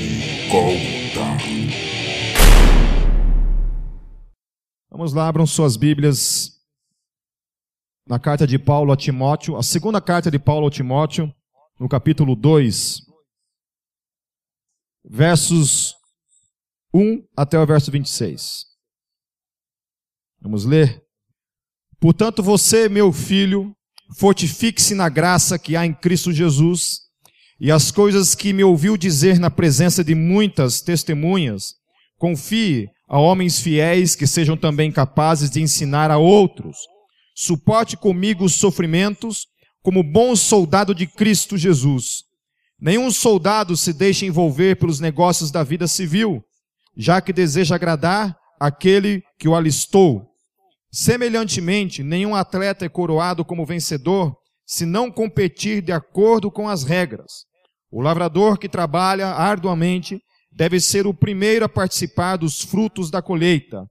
[0.00, 0.80] Escolta.
[4.90, 6.58] Vamos lá, abram suas Bíblias
[8.06, 11.30] na carta de Paulo a Timóteo, a segunda carta de Paulo a Timóteo,
[11.78, 13.02] no capítulo 2,
[15.04, 15.94] versos
[16.94, 18.64] 1 até o verso 26.
[20.40, 21.04] Vamos ler?
[21.98, 23.76] Portanto, você, meu filho,
[24.16, 27.09] fortifique-se na graça que há em Cristo Jesus,
[27.60, 31.74] e as coisas que me ouviu dizer na presença de muitas testemunhas,
[32.16, 36.78] confie a homens fiéis que sejam também capazes de ensinar a outros.
[37.34, 39.46] Suporte comigo os sofrimentos,
[39.82, 42.22] como bom soldado de Cristo Jesus.
[42.80, 46.42] Nenhum soldado se deixa envolver pelos negócios da vida civil,
[46.96, 50.26] já que deseja agradar aquele que o alistou.
[50.90, 54.34] Semelhantemente, nenhum atleta é coroado como vencedor
[54.66, 57.49] se não competir de acordo com as regras.
[57.90, 60.20] O lavrador que trabalha arduamente
[60.52, 63.84] deve ser o primeiro a participar dos frutos da colheita.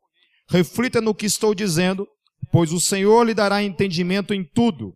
[0.50, 2.08] Reflita no que estou dizendo,
[2.52, 4.94] pois o Senhor lhe dará entendimento em tudo.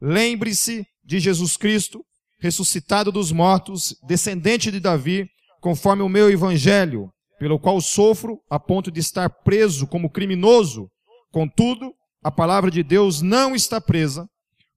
[0.00, 2.04] Lembre-se de Jesus Cristo,
[2.40, 5.28] ressuscitado dos mortos, descendente de Davi,
[5.60, 10.88] conforme o meu evangelho, pelo qual sofro a ponto de estar preso como criminoso.
[11.30, 11.92] Contudo,
[12.22, 14.26] a palavra de Deus não está presa.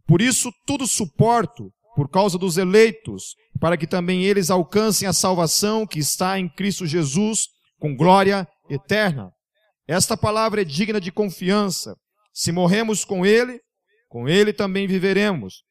[0.08, 5.88] Por isso, tudo suporto por causa dos eleitos, para que também eles alcancem a salvação
[5.88, 7.48] que está em Cristo Jesus,
[7.80, 9.32] com glória eterna.
[9.88, 11.96] Esta palavra é digna de confiança.
[12.34, 13.62] Se morremos com Ele,
[14.10, 15.64] com Ele também viveremos.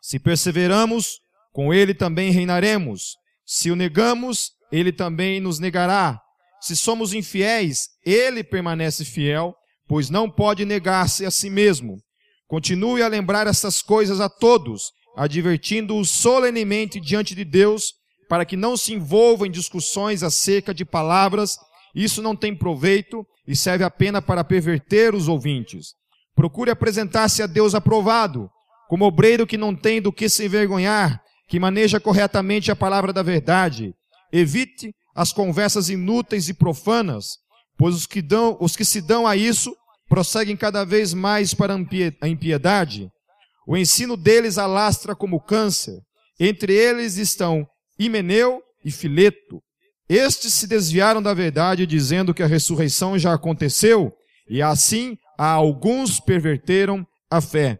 [0.00, 1.20] Se perseveramos,
[1.52, 3.16] com Ele também reinaremos.
[3.46, 6.20] Se o negamos, Ele também nos negará.
[6.60, 9.54] Se somos infiéis, Ele permanece fiel,
[9.86, 11.96] pois não pode negar-se a si mesmo.
[12.46, 17.92] Continue a lembrar essas coisas a todos, advertindo-os solenemente diante de Deus,
[18.28, 21.56] para que não se envolvam em discussões acerca de palavras,
[21.92, 25.88] isso não tem proveito e serve apenas para perverter os ouvintes.
[26.36, 28.48] Procure apresentar-se a Deus aprovado,
[28.88, 33.22] como obreiro que não tem do que se envergonhar, que maneja corretamente a palavra da
[33.22, 33.92] verdade.
[34.32, 37.38] Evite as conversas inúteis e profanas,
[37.76, 39.74] pois os que, dão, os que se dão a isso
[40.08, 43.10] prosseguem cada vez mais para a impiedade.
[43.68, 46.00] O ensino deles alastra como câncer.
[46.40, 47.68] Entre eles estão
[47.98, 49.62] Himeneu e Fileto.
[50.08, 54.10] Estes se desviaram da verdade, dizendo que a ressurreição já aconteceu,
[54.48, 57.78] e assim a alguns perverteram a fé.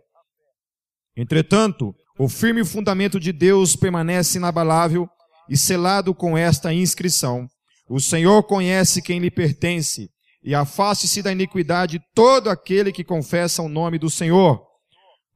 [1.16, 5.09] Entretanto, o firme fundamento de Deus permanece inabalável
[5.48, 7.48] e selado com esta inscrição:
[7.88, 10.10] O Senhor conhece quem lhe pertence,
[10.44, 14.67] e afaste-se da iniquidade todo aquele que confessa o nome do Senhor.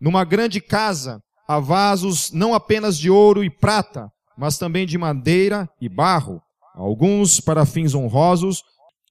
[0.02, 5.68] Numa grande casa há vasos não apenas de ouro e prata, mas também de madeira
[5.80, 6.42] e barro,
[6.74, 8.64] alguns para fins honrosos,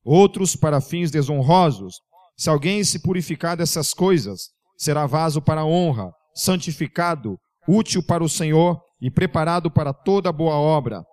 [0.04, 2.02] outros para fins desonrosos.
[2.36, 8.78] Se alguém se purificar dessas coisas, será vaso para honra, santificado, útil para o Senhor
[9.02, 11.06] e preparado para toda boa obra.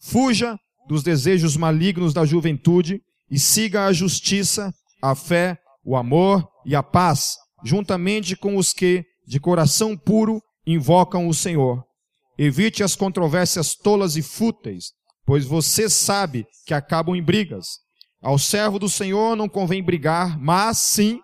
[0.00, 0.56] Fuja
[0.86, 4.72] dos desejos malignos da juventude e siga a justiça,
[5.02, 11.28] a fé, o amor e a paz juntamente com os que, de coração puro, invocam
[11.28, 11.84] o Senhor.
[12.38, 14.92] Evite as controvérsias tolas e fúteis,
[15.26, 17.66] pois você sabe que acabam em brigas.
[18.22, 21.20] Ao servo do Senhor não convém brigar, mas sim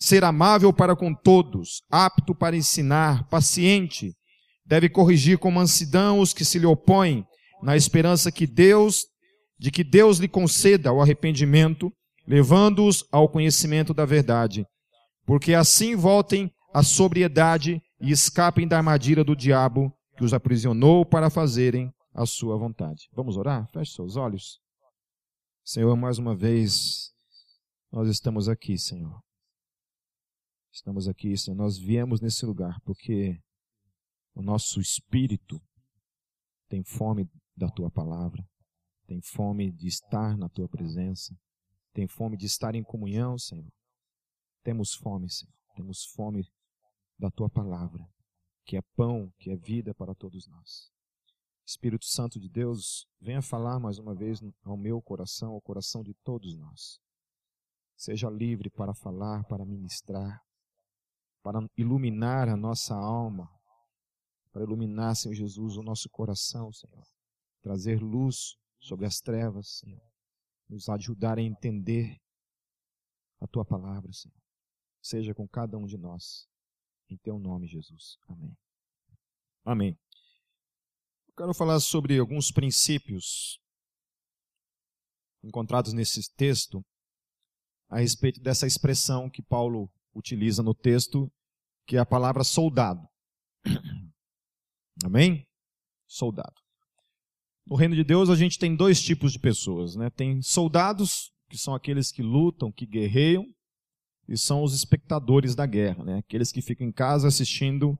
[0.00, 4.14] ser amável para com todos, apto para ensinar, paciente.
[4.64, 7.24] Deve corrigir com mansidão os que se lhe opõem,
[7.62, 9.04] na esperança que Deus,
[9.58, 11.90] de que Deus lhe conceda o arrependimento,
[12.26, 14.64] levando-os ao conhecimento da verdade
[15.28, 21.28] porque assim voltem à sobriedade e escapem da armadilha do diabo que os aprisionou para
[21.28, 23.10] fazerem a sua vontade.
[23.12, 23.68] Vamos orar?
[23.70, 24.58] Feche seus olhos.
[25.62, 27.12] Senhor, mais uma vez,
[27.92, 29.22] nós estamos aqui, Senhor.
[30.72, 31.58] Estamos aqui, Senhor.
[31.58, 33.38] Nós viemos nesse lugar porque
[34.34, 35.60] o nosso espírito
[36.70, 38.42] tem fome da tua palavra,
[39.06, 41.36] tem fome de estar na tua presença,
[41.92, 43.70] tem fome de estar em comunhão, Senhor.
[44.68, 45.54] Temos fome, Senhor.
[45.74, 46.46] Temos fome
[47.18, 48.06] da tua palavra,
[48.66, 50.92] que é pão, que é vida para todos nós.
[51.64, 56.12] Espírito Santo de Deus, venha falar mais uma vez ao meu coração, ao coração de
[56.22, 57.00] todos nós.
[57.96, 60.44] Seja livre para falar, para ministrar,
[61.42, 63.50] para iluminar a nossa alma,
[64.52, 67.06] para iluminar, Senhor Jesus, o nosso coração, Senhor.
[67.62, 70.12] Trazer luz sobre as trevas, Senhor.
[70.68, 72.20] Nos ajudar a entender
[73.40, 74.37] a tua palavra, Senhor
[75.08, 76.46] seja com cada um de nós.
[77.08, 78.18] Em teu nome, Jesus.
[78.28, 78.56] Amém.
[79.64, 79.98] Amém.
[81.36, 83.58] quero falar sobre alguns princípios
[85.42, 86.84] encontrados nesse texto
[87.88, 91.30] a respeito dessa expressão que Paulo utiliza no texto,
[91.86, 93.00] que é a palavra soldado.
[95.04, 95.46] Amém?
[96.06, 96.54] Soldado.
[97.64, 100.10] No reino de Deus a gente tem dois tipos de pessoas, né?
[100.10, 103.46] Tem soldados, que são aqueles que lutam, que guerreiam,
[104.28, 106.18] e são os espectadores da guerra, né?
[106.18, 107.98] Aqueles que ficam em casa assistindo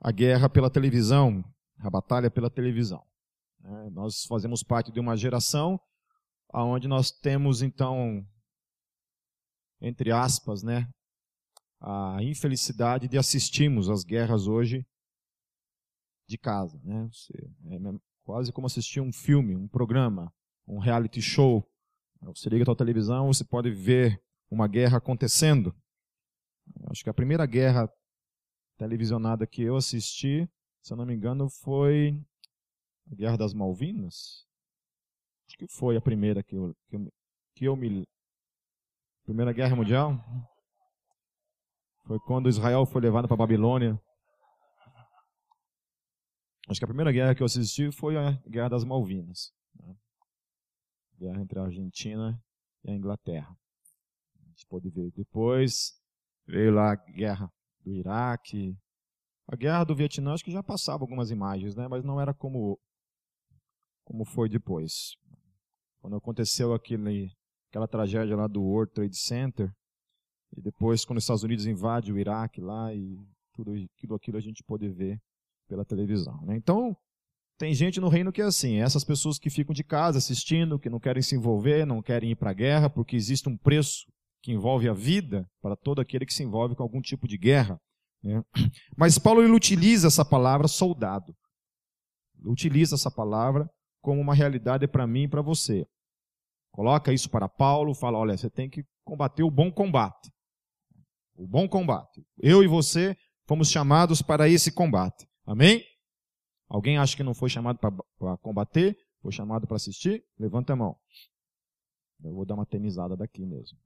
[0.00, 1.44] a guerra pela televisão,
[1.78, 3.04] a batalha pela televisão.
[3.64, 5.80] É, nós fazemos parte de uma geração
[6.52, 8.26] onde nós temos, então,
[9.80, 10.88] entre aspas, né,
[11.80, 14.86] a infelicidade de assistirmos às guerras hoje
[16.26, 16.80] de casa.
[16.82, 17.08] Né?
[17.70, 17.78] É
[18.24, 20.32] quase como assistir um filme, um programa,
[20.66, 21.66] um reality show.
[22.22, 25.74] Você liga a sua televisão, você pode ver uma guerra acontecendo.
[26.90, 27.88] Acho que a primeira guerra
[28.76, 30.48] televisionada que eu assisti
[30.88, 32.18] se eu não me engano, foi
[33.12, 34.46] a Guerra das Malvinas.
[35.46, 37.12] Acho que foi a primeira que eu, que eu,
[37.54, 38.06] que eu me.
[39.24, 40.18] Primeira Guerra Mundial.
[42.06, 44.00] Foi quando Israel foi levado para Babilônia.
[46.68, 49.52] Acho que a primeira guerra que eu assisti foi a Guerra das Malvinas.
[49.74, 49.94] Né?
[51.18, 52.42] Guerra entre a Argentina
[52.82, 53.54] e a Inglaterra.
[54.58, 55.12] Gente pode ver.
[55.12, 55.92] Depois
[56.44, 57.52] veio lá a guerra
[57.84, 58.76] do Iraque,
[59.46, 61.86] a guerra do Vietnã acho que já passava algumas imagens, né?
[61.86, 62.76] mas não era como,
[64.04, 65.16] como foi depois.
[66.00, 67.30] Quando aconteceu aquele,
[67.70, 69.72] aquela tragédia lá do World Trade Center,
[70.56, 73.16] e depois quando os Estados Unidos invadem o Iraque lá, e
[73.52, 75.22] tudo, tudo aquilo a gente pode ver
[75.68, 76.44] pela televisão.
[76.44, 76.56] Né?
[76.56, 76.96] Então,
[77.56, 80.90] tem gente no reino que é assim, essas pessoas que ficam de casa assistindo, que
[80.90, 84.04] não querem se envolver, não querem ir para a guerra, porque existe um preço
[84.42, 87.80] que envolve a vida para todo aquele que se envolve com algum tipo de guerra.
[88.22, 88.42] Né?
[88.96, 91.34] Mas Paulo ele utiliza essa palavra soldado.
[92.44, 93.68] Utiliza essa palavra
[94.00, 95.86] como uma realidade para mim e para você.
[96.70, 100.30] Coloca isso para Paulo, fala: olha, você tem que combater o bom combate.
[101.34, 102.24] O bom combate.
[102.38, 105.28] Eu e você fomos chamados para esse combate.
[105.44, 105.82] Amém?
[106.68, 108.96] Alguém acha que não foi chamado para combater?
[109.22, 110.24] Foi chamado para assistir?
[110.38, 110.96] Levanta a mão.
[112.22, 113.78] Eu vou dar uma tenizada daqui mesmo.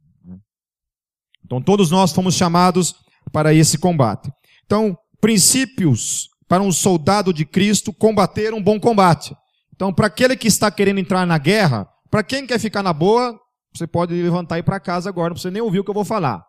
[1.44, 2.94] Então, todos nós fomos chamados
[3.32, 4.30] para esse combate.
[4.64, 9.34] Então, princípios para um soldado de Cristo combater um bom combate.
[9.74, 13.38] Então, para aquele que está querendo entrar na guerra, para quem quer ficar na boa,
[13.74, 15.94] você pode levantar e ir para casa agora, não precisa nem ouvir o que eu
[15.94, 16.44] vou falar.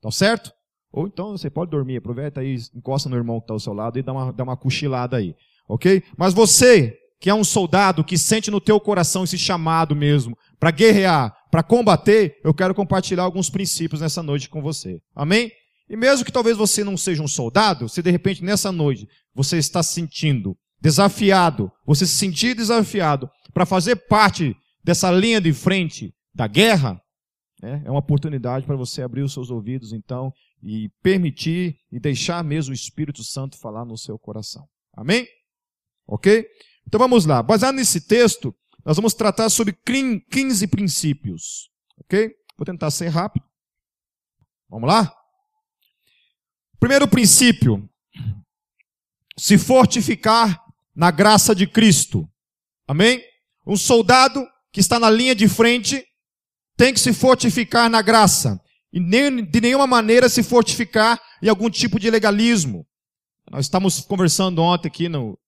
[0.00, 0.52] Tá certo?
[0.92, 3.98] Ou então você pode dormir, aproveita aí, encosta no irmão que está ao seu lado
[3.98, 5.34] e dá uma, dá uma cochilada aí.
[5.68, 6.02] Ok?
[6.16, 10.70] Mas você, que é um soldado, que sente no teu coração esse chamado mesmo, para
[10.70, 15.00] guerrear, para combater, eu quero compartilhar alguns princípios nessa noite com você.
[15.14, 15.50] Amém?
[15.88, 19.56] E mesmo que talvez você não seja um soldado, se de repente nessa noite você
[19.56, 26.14] está se sentindo desafiado, você se sentir desafiado para fazer parte dessa linha de frente
[26.34, 27.00] da guerra,
[27.62, 30.32] né, é uma oportunidade para você abrir os seus ouvidos então
[30.62, 34.64] e permitir e deixar mesmo o Espírito Santo falar no seu coração.
[34.94, 35.26] Amém?
[36.06, 36.46] Ok?
[36.86, 37.42] Então vamos lá.
[37.42, 38.54] Baseado nesse texto,
[38.88, 41.70] nós vamos tratar sobre 15 princípios.
[41.98, 42.30] Ok?
[42.56, 43.44] Vou tentar ser rápido.
[44.66, 45.14] Vamos lá?
[46.80, 47.86] Primeiro princípio:
[49.36, 50.64] se fortificar
[50.96, 52.26] na graça de Cristo.
[52.86, 53.22] Amém?
[53.66, 56.02] Um soldado que está na linha de frente
[56.74, 58.58] tem que se fortificar na graça.
[58.90, 62.86] E nem, de nenhuma maneira se fortificar em algum tipo de legalismo.
[63.50, 65.38] Nós estávamos conversando ontem aqui, no,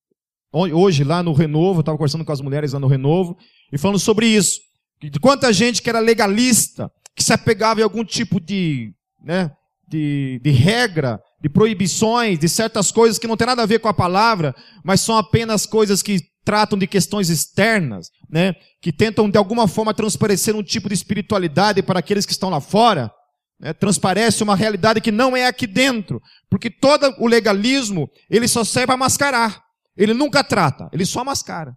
[0.53, 3.37] hoje lá no Renovo, estava conversando com as mulheres lá no Renovo,
[3.73, 4.61] e falando sobre isso.
[5.01, 8.93] De quanta gente que era legalista, que se apegava em algum tipo de,
[9.25, 9.51] né,
[9.89, 13.89] de, de regra, de proibições, de certas coisas que não tem nada a ver com
[13.89, 14.55] a palavra,
[14.85, 18.55] mas são apenas coisas que tratam de questões externas, né?
[18.81, 22.61] Que tentam de alguma forma transparecer um tipo de espiritualidade para aqueles que estão lá
[22.61, 23.11] fora.
[23.59, 23.73] Né?
[23.73, 28.89] Transparece uma realidade que não é aqui dentro, porque todo o legalismo ele só serve
[28.89, 29.63] para mascarar.
[29.97, 31.75] Ele nunca trata, ele só mascara.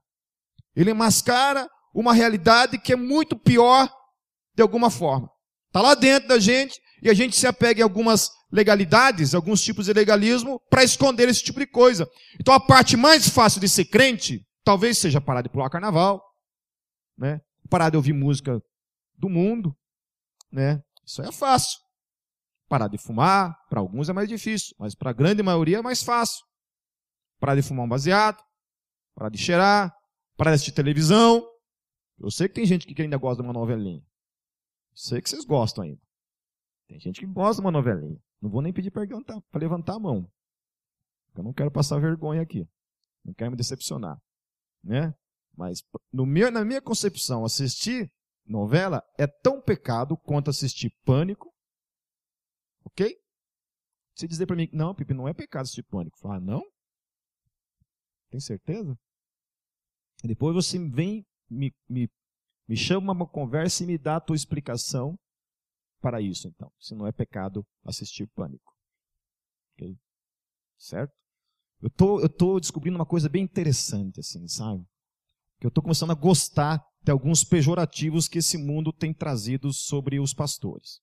[0.75, 3.91] Ele mascara uma realidade que é muito pior
[4.55, 5.29] de alguma forma.
[5.67, 9.87] Está lá dentro da gente e a gente se apega em algumas legalidades, alguns tipos
[9.87, 12.07] de legalismo, para esconder esse tipo de coisa.
[12.39, 16.23] Então a parte mais fácil de ser crente, talvez seja parar de pular carnaval,
[17.17, 17.41] né?
[17.69, 18.61] parar de ouvir música
[19.17, 19.75] do mundo,
[20.51, 20.81] né?
[21.05, 21.79] Isso é fácil.
[22.69, 26.03] Parar de fumar, para alguns é mais difícil, mas para a grande maioria é mais
[26.03, 26.43] fácil.
[27.43, 28.41] Parar de fumar um baseado,
[29.13, 29.93] parar de cheirar,
[30.37, 31.45] parar de assistir televisão.
[32.17, 34.01] Eu sei que tem gente que ainda gosta de uma novelinha.
[34.95, 35.99] Sei que vocês gostam ainda.
[36.87, 38.17] Tem gente que gosta de uma novelinha.
[38.41, 40.25] Não vou nem pedir para levantar a mão.
[41.35, 42.65] Eu não quero passar vergonha aqui.
[43.25, 44.17] Não quero me decepcionar.
[44.81, 45.13] né?
[45.53, 45.83] Mas
[46.13, 48.09] no meu, na minha concepção, assistir
[48.45, 51.53] novela é tão pecado quanto assistir Pânico,
[52.85, 53.13] ok?
[54.15, 56.17] Se dizer para mim, não, Pipe, não é pecado assistir Pânico.
[56.19, 56.72] Falar, ah, não?
[58.33, 58.97] Tem certeza?
[60.23, 62.09] Depois você vem, me, me,
[62.67, 65.15] me chama uma conversa e me dá a tua explicação
[66.01, 66.71] para isso, então.
[66.79, 68.73] Se não é pecado assistir Pânico.
[69.73, 69.95] Ok?
[70.79, 71.13] Certo?
[71.79, 74.83] Eu tô, eu tô descobrindo uma coisa bem interessante, assim, sabe?
[75.59, 80.19] Que eu tô começando a gostar de alguns pejorativos que esse mundo tem trazido sobre
[80.19, 80.99] os pastores.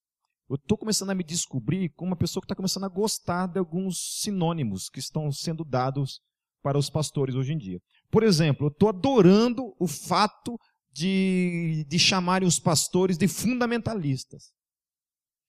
[0.49, 3.57] Eu estou começando a me descobrir como uma pessoa que está começando a gostar de
[3.57, 6.19] alguns sinônimos que estão sendo dados
[6.61, 7.79] para os pastores hoje em dia.
[8.09, 10.57] Por exemplo, eu estou adorando o fato
[10.91, 14.51] de, de chamarem os pastores de fundamentalistas.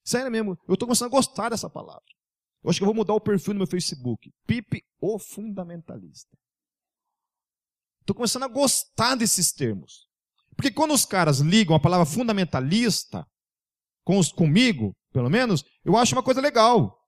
[0.03, 2.03] Sério mesmo, eu estou começando a gostar dessa palavra.
[2.63, 4.31] Eu acho que eu vou mudar o perfil no meu Facebook.
[4.47, 6.37] Pipe, o fundamentalista.
[8.01, 10.07] Estou começando a gostar desses termos.
[10.55, 13.25] Porque quando os caras ligam a palavra fundamentalista
[14.03, 17.02] com os, comigo, pelo menos, eu acho uma coisa legal.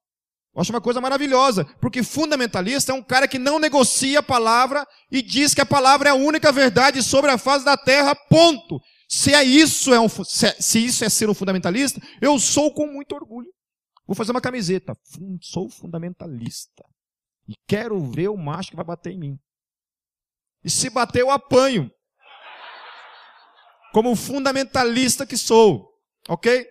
[0.56, 1.66] Eu acho uma coisa maravilhosa.
[1.82, 6.10] Porque fundamentalista é um cara que não negocia a palavra e diz que a palavra
[6.10, 8.80] é a única verdade sobre a face da terra, ponto.
[9.10, 12.74] Se é isso é um, se, é, se isso é ser um fundamentalista, eu sou
[12.74, 13.50] com muito orgulho.
[14.08, 14.98] Vou fazer uma camiseta.
[15.42, 16.86] Sou fundamentalista.
[17.48, 19.40] E quero ver o macho que vai bater em mim.
[20.64, 21.92] E se bater, eu apanho.
[23.92, 25.92] Como fundamentalista que sou.
[26.28, 26.66] Ok?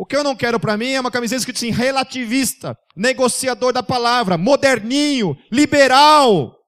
[0.00, 3.82] O que eu não quero para mim é uma camiseta escrito assim, relativista, negociador da
[3.82, 6.58] palavra, moderninho, liberal,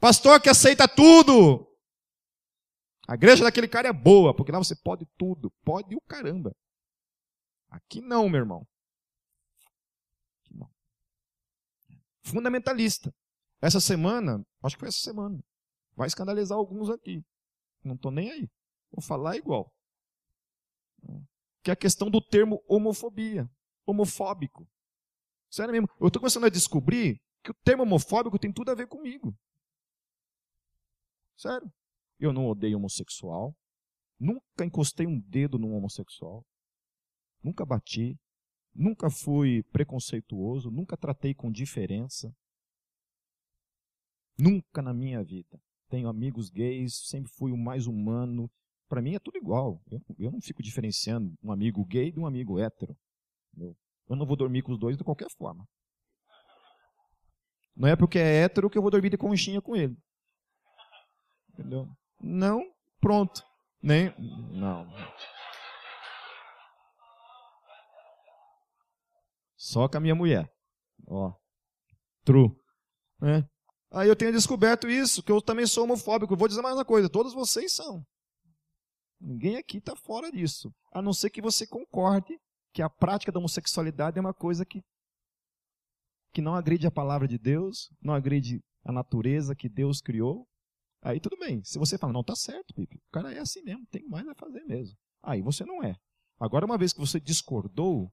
[0.00, 1.70] pastor que aceita tudo.
[3.06, 6.56] A igreja daquele cara é boa, porque lá você pode tudo, pode o caramba.
[7.68, 8.66] Aqui não, meu irmão.
[10.40, 10.70] Aqui não.
[12.22, 13.14] Fundamentalista.
[13.60, 15.38] Essa semana, acho que foi essa semana,
[15.94, 17.22] vai escandalizar alguns aqui.
[17.84, 18.48] Não estou nem aí.
[18.90, 19.70] Vou falar igual
[21.66, 23.50] que é a questão do termo homofobia,
[23.84, 24.70] homofóbico.
[25.50, 28.86] Sério mesmo, eu estou começando a descobrir que o termo homofóbico tem tudo a ver
[28.86, 29.36] comigo.
[31.36, 31.68] Sério.
[32.20, 33.52] Eu não odeio homossexual,
[34.16, 36.46] nunca encostei um dedo num homossexual,
[37.42, 38.16] nunca bati,
[38.72, 42.32] nunca fui preconceituoso, nunca tratei com diferença.
[44.38, 45.60] Nunca na minha vida.
[45.88, 48.48] Tenho amigos gays, sempre fui o mais humano,
[48.88, 49.80] para mim é tudo igual.
[49.90, 52.96] Eu, eu, não fico diferenciando um amigo gay de um amigo hétero.
[53.56, 53.76] Eu,
[54.08, 55.66] eu não vou dormir com os dois de qualquer forma.
[57.74, 59.96] Não é porque é hétero que eu vou dormir de conchinha com ele.
[61.52, 61.88] Entendeu?
[62.20, 62.62] Não,
[63.00, 63.42] pronto.
[63.82, 64.14] Nem.
[64.52, 64.86] Não.
[69.56, 70.50] Só com a minha mulher.
[71.06, 71.32] Ó.
[72.24, 72.50] True.
[73.22, 73.44] É.
[73.92, 76.36] Aí eu tenho descoberto isso, que eu também sou homofóbico.
[76.36, 78.04] vou dizer mais uma coisa: todos vocês são.
[79.20, 80.72] Ninguém aqui está fora disso.
[80.92, 82.38] A não ser que você concorde
[82.72, 84.82] que a prática da homossexualidade é uma coisa que,
[86.32, 90.46] que não agride a palavra de Deus, não agride a natureza que Deus criou.
[91.02, 91.62] Aí tudo bem.
[91.64, 92.96] Se você fala, não, tá certo, Pipe.
[92.96, 94.96] O cara é assim mesmo, tem mais a fazer mesmo.
[95.22, 95.96] Aí você não é.
[96.38, 98.12] Agora, uma vez que você discordou,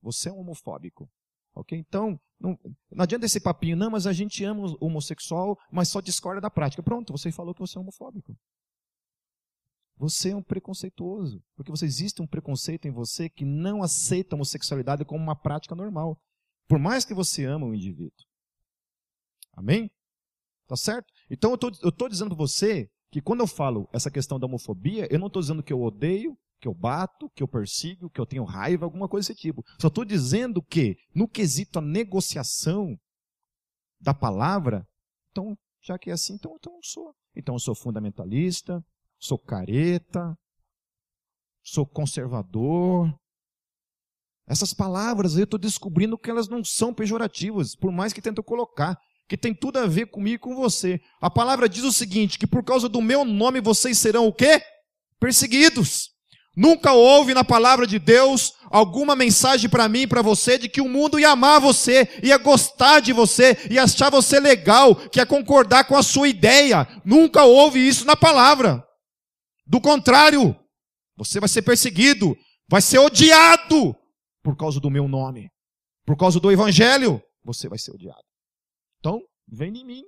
[0.00, 1.08] você é um homofóbico.
[1.54, 1.78] Ok?
[1.78, 2.58] Então, não,
[2.90, 6.50] não adianta esse papinho, não, mas a gente ama o homossexual, mas só discorda da
[6.50, 6.82] prática.
[6.82, 8.36] Pronto, você falou que você é homofóbico.
[9.96, 14.36] Você é um preconceituoso, porque você existe um preconceito em você que não aceita a
[14.36, 16.20] homossexualidade como uma prática normal,
[16.66, 18.24] por mais que você ama o indivíduo.
[19.52, 19.90] Amém?
[20.66, 21.12] Tá certo?
[21.30, 25.18] Então eu estou dizendo para você que quando eu falo essa questão da homofobia, eu
[25.18, 28.44] não estou dizendo que eu odeio, que eu bato, que eu persigo, que eu tenho
[28.44, 29.62] raiva, alguma coisa desse tipo.
[29.78, 32.98] Só estou dizendo que, no quesito a negociação
[34.00, 34.88] da palavra,
[35.30, 37.14] então, já que é assim, então, então eu sou.
[37.34, 38.82] Então eu sou fundamentalista,
[39.22, 40.36] sou careta,
[41.62, 43.08] sou conservador.
[44.48, 48.98] Essas palavras eu estou descobrindo que elas não são pejorativas, por mais que tento colocar,
[49.28, 51.00] que tem tudo a ver comigo e com você.
[51.20, 54.60] A palavra diz o seguinte: que por causa do meu nome vocês serão o quê?
[55.20, 56.10] Perseguidos.
[56.54, 60.88] Nunca houve na palavra de Deus alguma mensagem para mim para você de que o
[60.88, 65.84] mundo ia amar você, ia gostar de você, ia achar você legal, que ia concordar
[65.84, 66.86] com a sua ideia.
[67.04, 68.84] Nunca houve isso na palavra.
[69.72, 70.54] Do contrário,
[71.16, 72.36] você vai ser perseguido,
[72.68, 73.96] vai ser odiado
[74.42, 75.50] por causa do meu nome.
[76.04, 78.22] Por causa do evangelho, você vai ser odiado.
[78.98, 80.02] Então, vem em mim.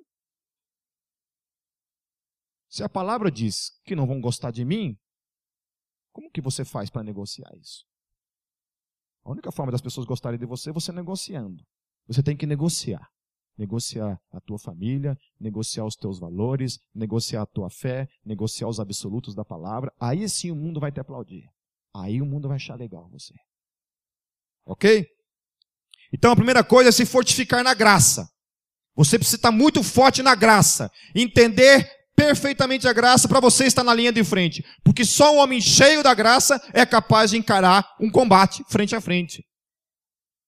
[2.69, 4.99] Se a palavra diz que não vão gostar de mim,
[6.13, 7.87] como que você faz para negociar isso?
[9.25, 11.65] A única forma das pessoas gostarem de você é você negociando.
[12.07, 13.09] Você tem que negociar.
[13.57, 19.35] Negociar a tua família, negociar os teus valores, negociar a tua fé, negociar os absolutos
[19.35, 19.93] da palavra.
[20.01, 21.45] Aí sim o mundo vai te aplaudir.
[21.95, 23.35] Aí o mundo vai achar legal você.
[24.67, 25.07] Ok?
[26.13, 28.29] Então a primeira coisa é se fortificar na graça.
[28.97, 30.91] Você precisa estar muito forte na graça.
[31.15, 34.65] Entender perfeitamente a graça para você estar na linha de frente.
[34.85, 39.01] Porque só um homem cheio da graça é capaz de encarar um combate frente a
[39.01, 39.45] frente.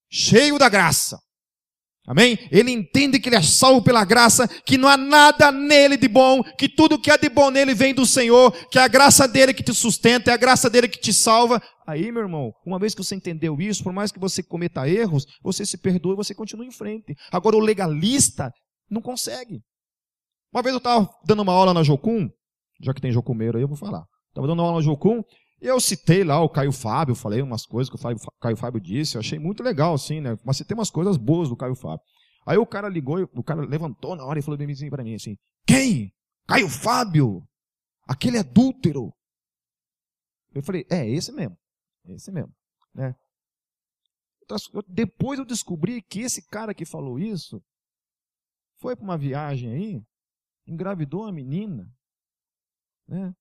[0.08, 1.18] Cheio da graça.
[2.06, 2.38] Amém?
[2.52, 6.40] Ele entende que ele é salvo pela graça, que não há nada nele de bom,
[6.56, 9.52] que tudo que há de bom nele vem do Senhor, que é a graça dele
[9.52, 11.60] que te sustenta, é a graça dele que te salva.
[11.84, 15.26] Aí, meu irmão, uma vez que você entendeu isso, por mais que você cometa erros,
[15.42, 17.16] você se perdoa e você continua em frente.
[17.32, 18.52] Agora, o legalista
[18.88, 19.60] não consegue.
[20.52, 22.28] Uma vez eu estava dando uma aula na Jocum,
[22.80, 24.04] já que tem Jocumeiro aí, eu vou falar.
[24.28, 25.22] Estava dando uma aula na Jocum,
[25.60, 29.20] eu citei lá o Caio Fábio, falei umas coisas que o Caio Fábio disse, eu
[29.20, 30.38] achei muito legal, assim, né?
[30.44, 32.04] Mas tem umas coisas boas do Caio Fábio.
[32.46, 35.36] Aí o cara ligou, o cara levantou na hora e falou assim para mim assim:
[35.66, 36.14] Quem?
[36.46, 37.42] Caio Fábio?
[38.06, 39.12] Aquele adúltero.
[40.54, 41.58] Eu falei: É, esse mesmo.
[42.04, 42.54] Esse mesmo.
[42.94, 43.16] Né?
[44.86, 47.60] Depois eu descobri que esse cara que falou isso
[48.78, 50.02] foi para uma viagem aí,
[50.68, 51.90] engravidou uma menina.
[53.08, 53.34] Né?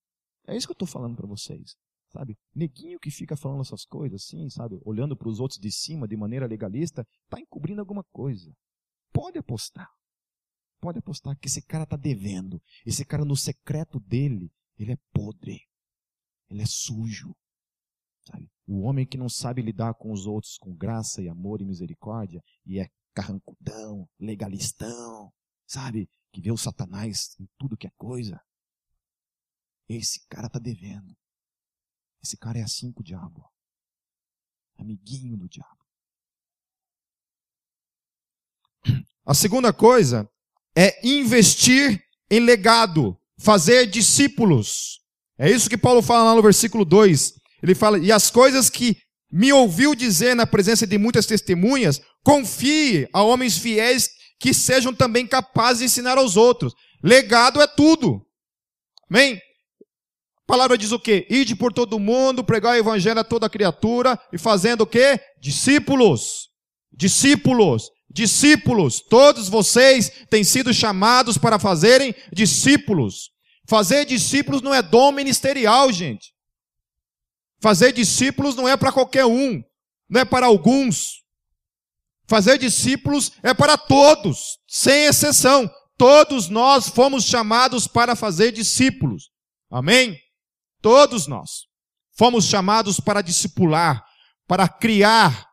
[0.47, 1.77] É isso que eu estou falando para vocês
[2.15, 2.37] sabe?
[2.53, 4.79] Neguinho que fica falando essas coisas assim, sabe?
[4.85, 8.55] Olhando para os outros de cima de maneira legalista, está encobrindo alguma coisa.
[9.11, 9.89] Pode apostar.
[10.79, 12.61] Pode apostar que esse cara está devendo.
[12.85, 15.59] Esse cara no secreto dele, ele é podre.
[16.49, 17.35] Ele é sujo.
[18.25, 18.49] Sabe?
[18.65, 22.41] O homem que não sabe lidar com os outros com graça e amor e misericórdia
[22.65, 25.31] e é carrancudão, legalistão,
[25.67, 26.09] sabe?
[26.31, 28.39] Que vê o Satanás em tudo que é coisa.
[29.87, 31.15] Esse cara está devendo.
[32.25, 33.45] Esse cara é assim com o diabo.
[34.79, 35.85] Amiguinho do diabo.
[39.23, 40.27] A segunda coisa
[40.75, 45.01] é investir em legado, fazer discípulos.
[45.37, 47.33] É isso que Paulo fala lá no versículo 2.
[47.61, 48.97] Ele fala: E as coisas que
[49.31, 55.27] me ouviu dizer na presença de muitas testemunhas, confie a homens fiéis que sejam também
[55.27, 56.73] capazes de ensinar aos outros.
[57.03, 58.25] Legado é tudo.
[59.11, 59.39] Amém?
[60.47, 61.25] A palavra diz o quê?
[61.27, 65.19] Ide por todo mundo, pregar o evangelho a toda criatura e fazendo o quê?
[65.41, 66.49] Discípulos.
[66.93, 67.89] Discípulos.
[68.07, 69.01] Discípulos.
[69.01, 73.31] Todos vocês têm sido chamados para fazerem discípulos.
[73.67, 76.31] Fazer discípulos não é dom ministerial, gente.
[77.59, 79.63] Fazer discípulos não é para qualquer um,
[80.07, 81.23] não é para alguns.
[82.27, 85.67] Fazer discípulos é para todos, sem exceção.
[85.97, 89.31] Todos nós fomos chamados para fazer discípulos.
[89.71, 90.15] Amém?
[90.85, 91.65] Todos nós
[92.15, 94.05] fomos chamados para discipular,
[94.47, 95.49] para criar,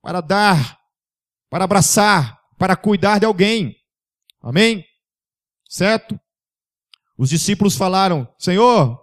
[0.00, 0.78] para dar,
[1.50, 3.74] para abraçar, para cuidar de alguém.
[4.40, 4.84] Amém?
[5.68, 6.16] Certo?
[7.18, 8.96] Os discípulos falaram: Senhor,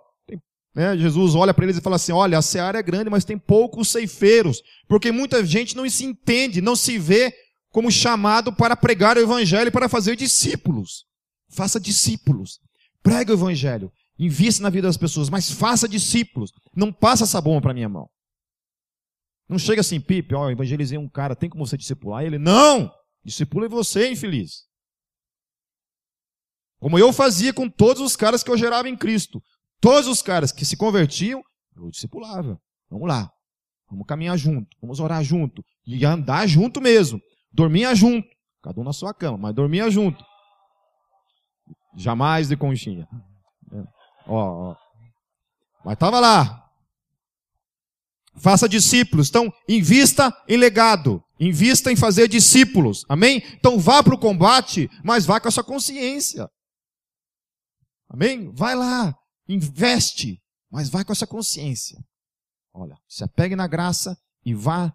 [0.73, 3.37] né, Jesus olha para eles e fala assim: Olha, a seara é grande, mas tem
[3.37, 7.35] poucos ceifeiros, porque muita gente não se entende, não se vê
[7.69, 11.05] como chamado para pregar o evangelho para fazer discípulos.
[11.49, 12.61] Faça discípulos.
[13.03, 13.91] Prega o evangelho.
[14.19, 16.51] Invista na vida das pessoas, mas faça discípulos.
[16.75, 18.09] Não passa essa bomba para minha mão.
[19.47, 22.37] Não chega assim, Pipe, ó, evangelizei um cara, tem como você discipular ele?
[22.37, 22.91] Não!
[23.23, 24.65] Discipula você, infeliz.
[26.79, 29.41] Como eu fazia com todos os caras que eu gerava em Cristo.
[29.79, 31.41] Todos os caras que se convertiam,
[31.75, 32.59] eu discipulava.
[32.89, 33.31] Vamos lá.
[33.89, 34.67] Vamos caminhar junto.
[34.81, 35.63] Vamos orar junto.
[35.85, 37.19] E andar junto mesmo.
[37.51, 38.27] Dormia junto.
[38.61, 40.23] Cada um na sua cama, mas dormia junto.
[41.95, 43.07] Jamais de conchinha.
[44.27, 44.75] Ó, ó.
[45.83, 46.63] Mas estava lá.
[48.35, 49.29] Faça discípulos.
[49.29, 51.23] Então, invista em legado.
[51.39, 53.05] Invista em fazer discípulos.
[53.09, 53.41] Amém?
[53.53, 56.49] Então, vá para o combate, mas vá com a sua consciência.
[58.09, 58.51] Amém?
[58.53, 59.15] Vai lá.
[59.47, 61.97] Investe, mas vai com essa consciência.
[62.73, 64.93] Olha, se apegue na graça e vá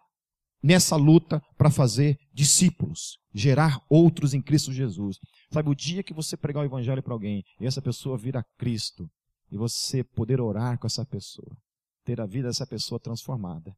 [0.62, 5.16] nessa luta para fazer discípulos, gerar outros em Cristo Jesus.
[5.51, 8.45] Sabe, o dia que você pregar o evangelho para alguém e essa pessoa vir a
[8.57, 9.11] Cristo,
[9.53, 11.55] e você poder orar com essa pessoa,
[12.03, 13.77] ter a vida dessa pessoa transformada,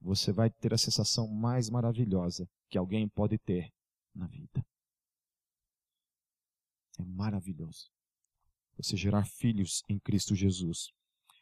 [0.00, 3.70] você vai ter a sensação mais maravilhosa que alguém pode ter
[4.14, 4.64] na vida.
[6.98, 7.90] É maravilhoso.
[8.78, 10.88] Você gerar filhos em Cristo Jesus.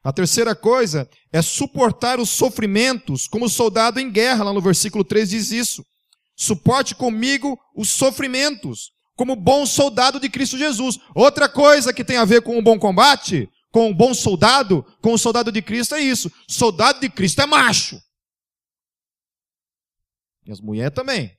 [0.02, 4.44] A terceira coisa é suportar os sofrimentos como soldado em guerra.
[4.44, 5.86] Lá no versículo 3 diz isso.
[6.34, 10.98] Suporte comigo os sofrimentos como bom soldado de Cristo Jesus.
[11.14, 15.14] Outra coisa que tem a ver com o bom combate, com o bom soldado, com
[15.14, 16.30] o soldado de Cristo é isso.
[16.46, 18.00] Soldado de Cristo é macho.
[20.44, 21.36] E as mulheres também.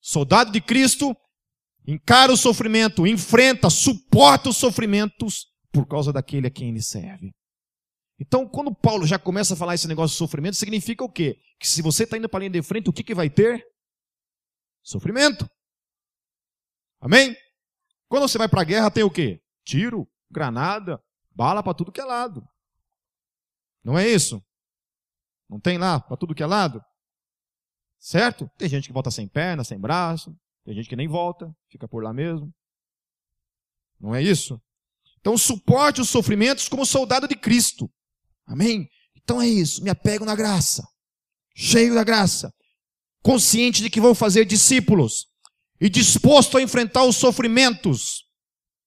[0.00, 1.16] Soldado de Cristo
[1.86, 7.32] encara o sofrimento, enfrenta, suporta os sofrimentos por causa daquele a quem ele serve.
[8.18, 11.38] Então, quando Paulo já começa a falar esse negócio de sofrimento, significa o quê?
[11.60, 13.62] Que se você está indo para a linha de frente, o que, que vai ter?
[14.86, 15.50] Sofrimento.
[17.00, 17.36] Amém?
[18.08, 19.42] Quando você vai para a guerra, tem o quê?
[19.64, 22.48] Tiro, granada, bala para tudo que é lado.
[23.82, 24.40] Não é isso?
[25.50, 26.80] Não tem lá para tudo que é lado?
[27.98, 28.48] Certo?
[28.56, 30.32] Tem gente que volta sem perna, sem braço.
[30.64, 32.54] Tem gente que nem volta, fica por lá mesmo.
[33.98, 34.62] Não é isso?
[35.18, 37.92] Então suporte os sofrimentos como soldado de Cristo.
[38.46, 38.88] Amém?
[39.16, 40.86] Então é isso, me apego na graça.
[41.56, 42.54] Cheio da graça.
[43.26, 45.26] Consciente de que vou fazer discípulos.
[45.80, 48.24] E disposto a enfrentar os sofrimentos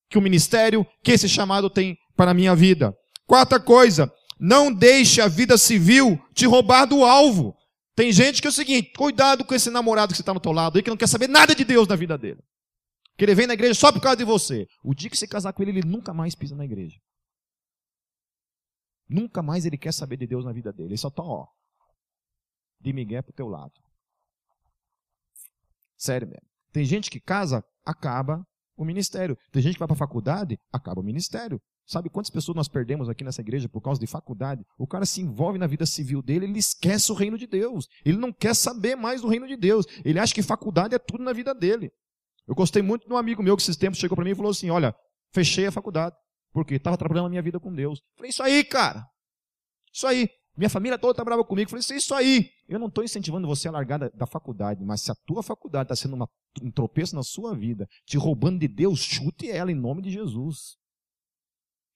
[0.09, 2.95] que o ministério, que esse chamado tem para a minha vida.
[3.27, 7.53] Quarta coisa, não deixe a vida civil te roubar do alvo.
[7.93, 10.53] Tem gente que é o seguinte, cuidado com esse namorado que você está no teu
[10.53, 12.41] lado aí, que não quer saber nada de Deus na vida dele.
[13.17, 14.65] Que ele vem na igreja só por causa de você.
[14.81, 16.97] O dia que você casar com ele, ele nunca mais pisa na igreja.
[19.09, 20.91] Nunca mais ele quer saber de Deus na vida dele.
[20.91, 21.45] Ele só está, ó,
[22.79, 23.73] de Miguel pro teu lado.
[25.99, 26.47] Sério mesmo.
[26.71, 28.43] Tem gente que casa, acaba
[28.77, 29.37] o ministério.
[29.51, 31.61] Tem gente que vai para a faculdade, acaba o ministério.
[31.85, 34.63] Sabe quantas pessoas nós perdemos aqui nessa igreja por causa de faculdade?
[34.77, 37.87] O cara se envolve na vida civil dele, ele esquece o reino de Deus.
[38.05, 39.85] Ele não quer saber mais do reino de Deus.
[40.05, 41.91] Ele acha que faculdade é tudo na vida dele.
[42.47, 44.51] Eu gostei muito de um amigo meu que esses tempos chegou para mim e falou
[44.51, 44.95] assim: Olha,
[45.33, 46.15] fechei a faculdade,
[46.53, 47.99] porque estava trabalhando a minha vida com Deus.
[48.15, 49.05] falei: Isso aí, cara.
[49.91, 50.29] Isso aí.
[50.59, 51.69] Minha família toda está brava comigo.
[51.69, 52.51] falei: Isso aí.
[52.67, 55.85] Eu não estou incentivando você a largar da, da, faculdade, mas se a tua faculdade
[55.85, 56.29] está sendo uma,
[56.61, 60.75] um tropeço na sua vida, te roubando de Deus, chute ela em nome de Jesus.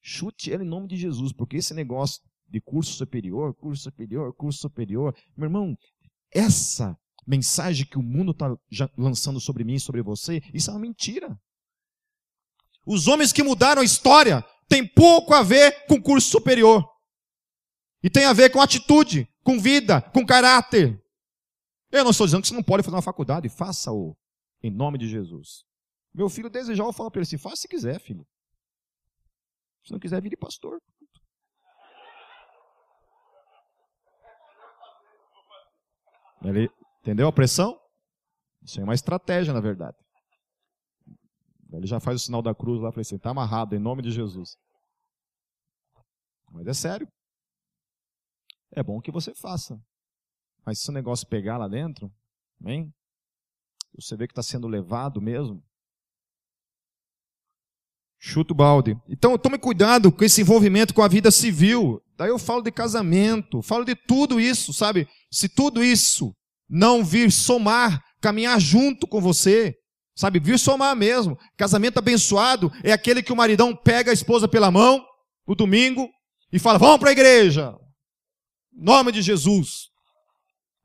[0.00, 4.60] Chute ela em nome de Jesus, porque esse negócio de curso superior, curso superior, curso
[4.60, 5.76] superior, meu irmão,
[6.32, 6.96] essa
[7.26, 8.56] mensagem que o mundo está
[8.96, 11.38] lançando sobre mim e sobre você, isso é uma mentira.
[12.86, 16.93] Os homens que mudaram a história têm pouco a ver com curso superior.
[18.04, 21.02] E tem a ver com atitude, com vida, com caráter.
[21.90, 24.14] Eu não estou dizendo que você não pode fazer uma faculdade, faça-o,
[24.62, 25.64] em nome de Jesus.
[26.12, 28.26] Meu filho desejava, eu falo para ele assim, faça se quiser, filho.
[29.86, 30.82] Se não quiser, vire pastor.
[36.42, 36.68] Ele,
[37.00, 37.80] entendeu a pressão?
[38.62, 39.96] Isso é uma estratégia, na verdade.
[41.72, 44.10] Ele já faz o sinal da cruz lá, falei assim, está amarrado, em nome de
[44.10, 44.58] Jesus.
[46.52, 47.08] Mas é sério.
[48.74, 49.78] É bom que você faça.
[50.64, 52.12] Mas se o negócio pegar lá dentro,
[52.60, 52.92] amém?
[53.94, 55.62] Você vê que está sendo levado mesmo,
[58.26, 58.96] Chuta o balde.
[59.06, 62.00] Então, tome cuidado com esse envolvimento com a vida civil.
[62.16, 65.06] Daí eu falo de casamento, falo de tudo isso, sabe?
[65.30, 66.34] Se tudo isso
[66.66, 69.74] não vir somar, caminhar junto com você,
[70.16, 70.40] sabe?
[70.40, 71.36] Vir somar mesmo.
[71.54, 75.04] Casamento abençoado é aquele que o maridão pega a esposa pela mão
[75.46, 76.08] no domingo
[76.50, 77.76] e fala: Vamos para a igreja.
[78.74, 79.88] Nome de Jesus.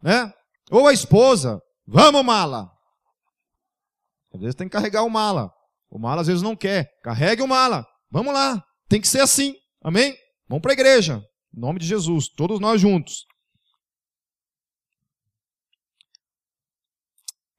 [0.02, 0.32] Né?
[0.70, 2.72] Ou a esposa: Vamos, mala.
[4.34, 5.52] Às vezes tem que carregar o mala.
[5.90, 6.88] O mala às vezes não quer.
[7.04, 7.86] Carregue o mala.
[8.12, 8.64] Vamos lá.
[8.88, 9.56] Tem que ser assim.
[9.84, 10.16] Amém?
[10.48, 11.24] Vamos para a igreja.
[11.56, 12.28] Em nome de Jesus.
[12.30, 13.26] Todos nós juntos.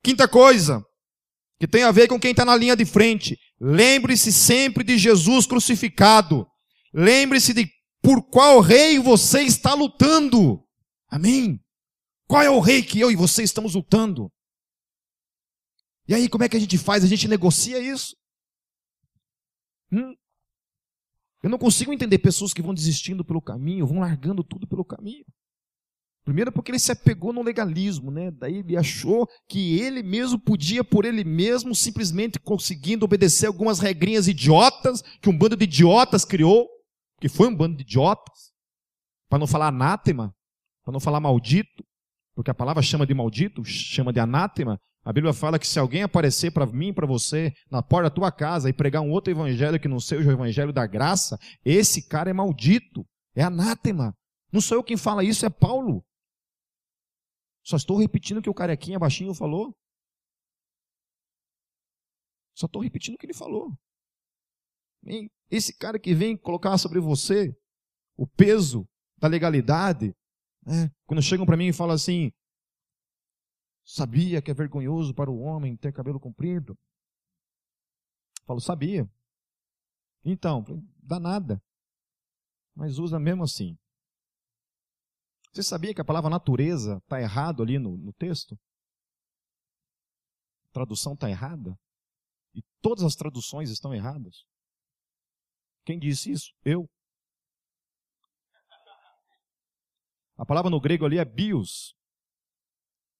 [0.02, 0.82] Quinta coisa,
[1.58, 3.38] que tem a ver com quem está na linha de frente.
[3.60, 6.46] Lembre-se sempre de Jesus crucificado.
[6.94, 7.70] Lembre-se de
[8.02, 10.64] por qual rei você está lutando.
[11.08, 11.60] Amém?
[12.26, 14.30] Qual é o rei que eu e você estamos lutando?
[16.06, 17.04] E aí, como é que a gente faz?
[17.04, 18.16] A gente negocia isso?
[19.92, 20.14] Hum?
[21.42, 25.24] Eu não consigo entender pessoas que vão desistindo pelo caminho, vão largando tudo pelo caminho.
[26.24, 28.30] Primeiro porque ele se apegou no legalismo, né?
[28.30, 34.28] Daí ele achou que ele mesmo podia por ele mesmo, simplesmente conseguindo obedecer algumas regrinhas
[34.28, 36.68] idiotas que um bando de idiotas criou,
[37.20, 38.52] que foi um bando de idiotas,
[39.28, 40.34] para não falar anátema,
[40.82, 41.84] para não falar maldito,
[42.34, 46.02] porque a palavra chama de maldito, chama de anátema, a Bíblia fala que se alguém
[46.02, 49.80] aparecer para mim, para você, na porta da tua casa e pregar um outro evangelho
[49.80, 54.14] que não seja o evangelho da graça, esse cara é maldito, é anátema.
[54.52, 56.04] Não sou eu quem fala isso, é Paulo.
[57.62, 59.74] Só estou repetindo o que o carequinha baixinho falou.
[62.54, 63.72] Só estou repetindo o que ele falou.
[65.50, 67.56] Esse cara que vem colocar sobre você
[68.16, 70.14] o peso da legalidade,
[70.64, 70.90] né?
[71.06, 72.30] quando chegam para mim e falam assim,
[73.92, 76.78] Sabia que é vergonhoso para o homem ter cabelo comprido?
[78.46, 79.10] Falo, sabia.
[80.24, 80.64] Então,
[81.02, 81.60] dá nada.
[82.72, 83.76] Mas usa mesmo assim.
[85.52, 88.56] Você sabia que a palavra natureza está errado ali no, no texto?
[90.72, 91.76] tradução está errada?
[92.54, 94.44] E todas as traduções estão erradas?
[95.90, 96.52] Quem disse isso?
[96.64, 96.88] Eu.
[100.36, 101.96] A palavra no grego ali é bios.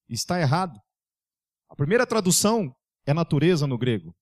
[0.09, 0.79] Está errado.
[1.69, 2.73] A primeira tradução
[3.05, 4.15] é natureza no grego.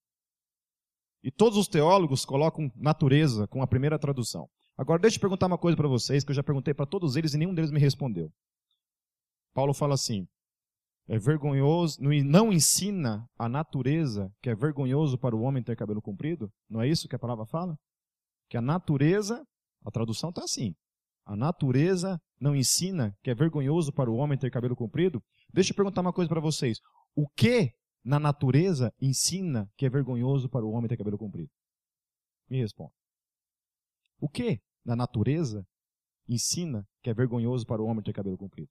[1.21, 4.49] E todos os teólogos colocam natureza com a primeira tradução.
[4.75, 7.35] Agora, deixa eu perguntar uma coisa para vocês, que eu já perguntei para todos eles
[7.35, 8.33] e nenhum deles me respondeu.
[9.53, 10.27] Paulo fala assim:
[11.07, 16.51] é vergonhoso, não ensina a natureza que é vergonhoso para o homem ter cabelo comprido?
[16.67, 17.77] Não é isso que a palavra fala?
[18.49, 19.45] Que a natureza,
[19.85, 20.75] a tradução está assim:
[21.25, 25.23] a natureza não ensina que é vergonhoso para o homem ter cabelo comprido?
[25.53, 26.79] Deixa eu perguntar uma coisa para vocês.
[27.15, 27.71] O que
[28.03, 31.51] na natureza ensina que é vergonhoso para o homem ter cabelo comprido?
[32.49, 32.91] Me responda.
[34.19, 35.65] O que na natureza
[36.27, 38.69] ensina que é vergonhoso para o homem ter cabelo comprido?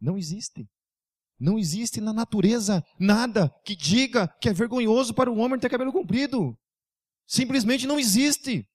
[0.00, 0.68] Não existe.
[1.38, 5.92] Não existe na natureza nada que diga que é vergonhoso para o homem ter cabelo
[5.92, 6.54] comprido.
[7.26, 8.68] Simplesmente não existe.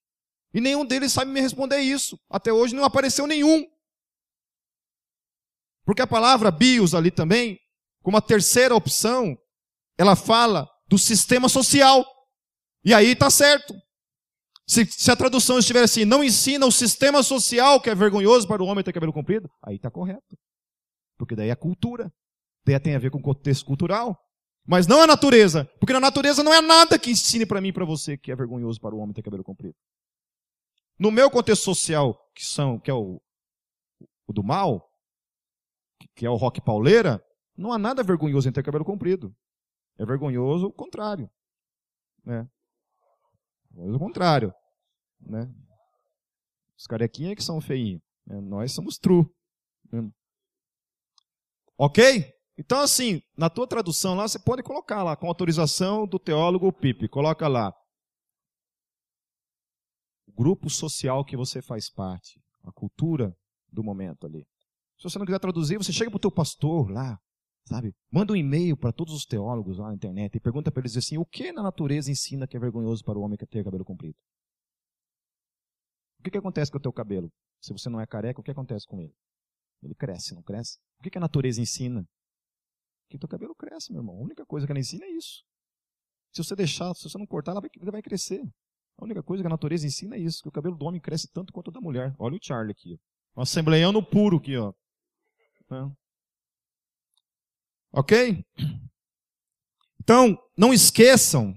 [0.55, 2.17] E nenhum deles sabe me responder isso.
[2.29, 3.67] Até hoje não apareceu nenhum.
[5.83, 7.59] Porque a palavra bios ali também,
[8.01, 9.37] como a terceira opção,
[9.97, 12.05] ela fala do sistema social.
[12.85, 13.75] E aí está certo.
[14.65, 18.63] Se, se, a tradução estiver assim, não ensina o sistema social que é vergonhoso para
[18.63, 20.37] o homem ter cabelo comprido, aí está correto.
[21.17, 22.09] Porque daí é cultura.
[22.65, 24.17] Daí tem a ver com contexto cultural.
[24.65, 25.69] Mas não a natureza.
[25.81, 28.35] Porque na natureza não é nada que ensine para mim e para você que é
[28.37, 29.75] vergonhoso para o homem ter cabelo comprido.
[30.97, 33.21] No meu contexto social, que são, que é o,
[34.27, 34.89] o do mal,
[36.15, 37.23] que é o rock pauleira,
[37.57, 39.35] não há nada vergonhoso em ter cabelo comprido.
[39.97, 41.29] É vergonhoso o contrário.
[42.23, 42.47] Né?
[43.75, 44.53] o contrário.
[45.19, 45.53] Né?
[46.77, 48.01] Os carequinhas que são feinhos.
[48.25, 48.39] Né?
[48.41, 49.25] Nós somos true.
[49.91, 50.09] Né?
[51.77, 52.33] Ok?
[52.57, 57.09] Então, assim, na tua tradução lá, você pode colocar lá, com autorização do teólogo Pipe.
[57.09, 57.73] Coloca lá,
[60.35, 63.35] grupo social que você faz parte, a cultura
[63.71, 64.45] do momento ali.
[64.97, 67.19] Se você não quiser traduzir, você chega para o teu pastor lá,
[67.67, 67.93] sabe?
[68.11, 71.17] Manda um e-mail para todos os teólogos lá na internet e pergunta para eles assim:
[71.17, 74.17] o que na natureza ensina que é vergonhoso para o homem ter cabelo comprido?
[76.19, 77.31] O que, que acontece com o teu cabelo?
[77.61, 79.13] Se você não é careca, o que acontece com ele?
[79.83, 80.79] Ele cresce, não cresce?
[80.99, 82.07] O que, que a natureza ensina?
[83.09, 84.15] Que teu cabelo cresce, meu irmão.
[84.15, 85.43] A única coisa que ela ensina é isso.
[86.31, 88.41] Se você deixar, se você não cortar, ela vai, ela vai crescer.
[88.97, 91.27] A única coisa que a natureza ensina é isso, que o cabelo do homem cresce
[91.31, 92.15] tanto quanto o da mulher.
[92.17, 92.97] Olha o Charlie aqui.
[93.35, 94.73] Um assembleiano puro aqui, ó.
[95.71, 95.91] É.
[97.91, 98.45] Ok?
[100.01, 101.53] Então, não esqueçam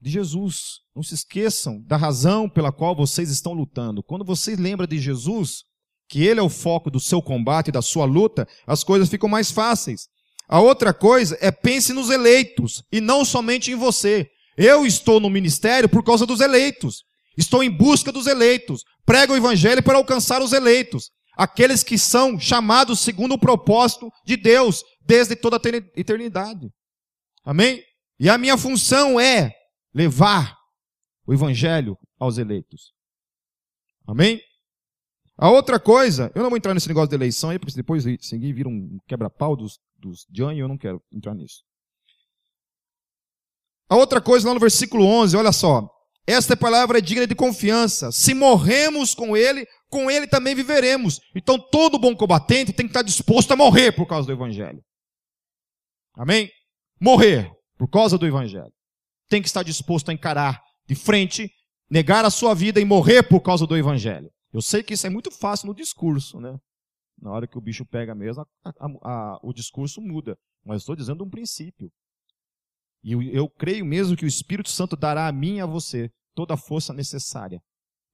[0.00, 0.80] de Jesus.
[0.94, 4.02] Não se esqueçam da razão pela qual vocês estão lutando.
[4.02, 5.64] Quando vocês lembram de Jesus,
[6.08, 9.50] que Ele é o foco do seu combate, da sua luta, as coisas ficam mais
[9.50, 10.08] fáceis.
[10.48, 14.30] A outra coisa é pense nos eleitos e não somente em você.
[14.56, 17.04] Eu estou no ministério por causa dos eleitos.
[17.36, 18.82] Estou em busca dos eleitos.
[19.04, 21.10] Prego o evangelho para alcançar os eleitos.
[21.36, 25.60] Aqueles que são chamados segundo o propósito de Deus desde toda a
[25.94, 26.70] eternidade.
[27.44, 27.82] Amém?
[28.18, 29.52] E a minha função é
[29.94, 30.56] levar
[31.26, 32.92] o evangelho aos eleitos.
[34.06, 34.40] Amém?
[35.36, 38.54] A outra coisa, eu não vou entrar nesse negócio de eleição aí, porque depois seguir
[38.54, 41.62] vira um quebra-pau dos, dos John e eu não quero entrar nisso.
[43.88, 45.88] A outra coisa lá no versículo 11, olha só.
[46.26, 48.10] Esta palavra é digna de confiança.
[48.10, 51.20] Se morremos com ele, com ele também viveremos.
[51.34, 54.82] Então todo bom combatente tem que estar disposto a morrer por causa do evangelho.
[56.14, 56.50] Amém?
[57.00, 58.72] Morrer por causa do evangelho.
[59.28, 61.48] Tem que estar disposto a encarar de frente,
[61.88, 64.30] negar a sua vida e morrer por causa do evangelho.
[64.52, 66.56] Eu sei que isso é muito fácil no discurso, né?
[67.20, 70.36] Na hora que o bicho pega mesmo, a, a, a, o discurso muda.
[70.64, 71.90] Mas estou dizendo um princípio.
[73.02, 76.10] E eu, eu creio mesmo que o Espírito Santo dará a mim e a você
[76.34, 77.60] toda a força necessária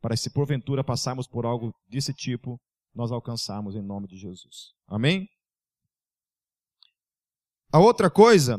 [0.00, 2.60] para, se porventura passarmos por algo desse tipo,
[2.94, 4.72] nós alcançarmos em nome de Jesus.
[4.86, 5.26] Amém?
[7.72, 8.58] A outra coisa,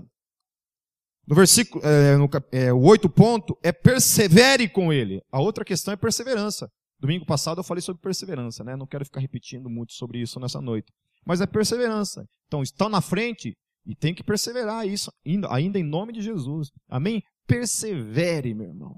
[1.27, 5.21] no versículo, é, no, é, o oito ponto, é persevere com ele.
[5.31, 6.67] A outra questão é perseverança.
[6.97, 8.75] Domingo passado eu falei sobre perseverança, né?
[8.75, 10.91] Não quero ficar repetindo muito sobre isso nessa noite.
[11.25, 12.25] Mas é perseverança.
[12.47, 15.11] Então, estão na frente, e tem que perseverar isso,
[15.49, 16.71] ainda em nome de Jesus.
[16.87, 17.21] Amém?
[17.45, 18.97] Persevere, meu irmão.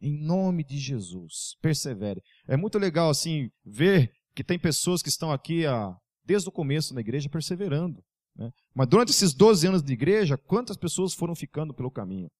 [0.00, 1.56] Em nome de Jesus.
[1.60, 2.20] Persevere.
[2.46, 5.94] É muito legal, assim, ver que tem pessoas que estão aqui a,
[6.24, 8.02] desde o começo na igreja perseverando.
[8.36, 8.50] Né?
[8.74, 12.30] Mas durante esses 12 anos de igreja, quantas pessoas foram ficando pelo caminho?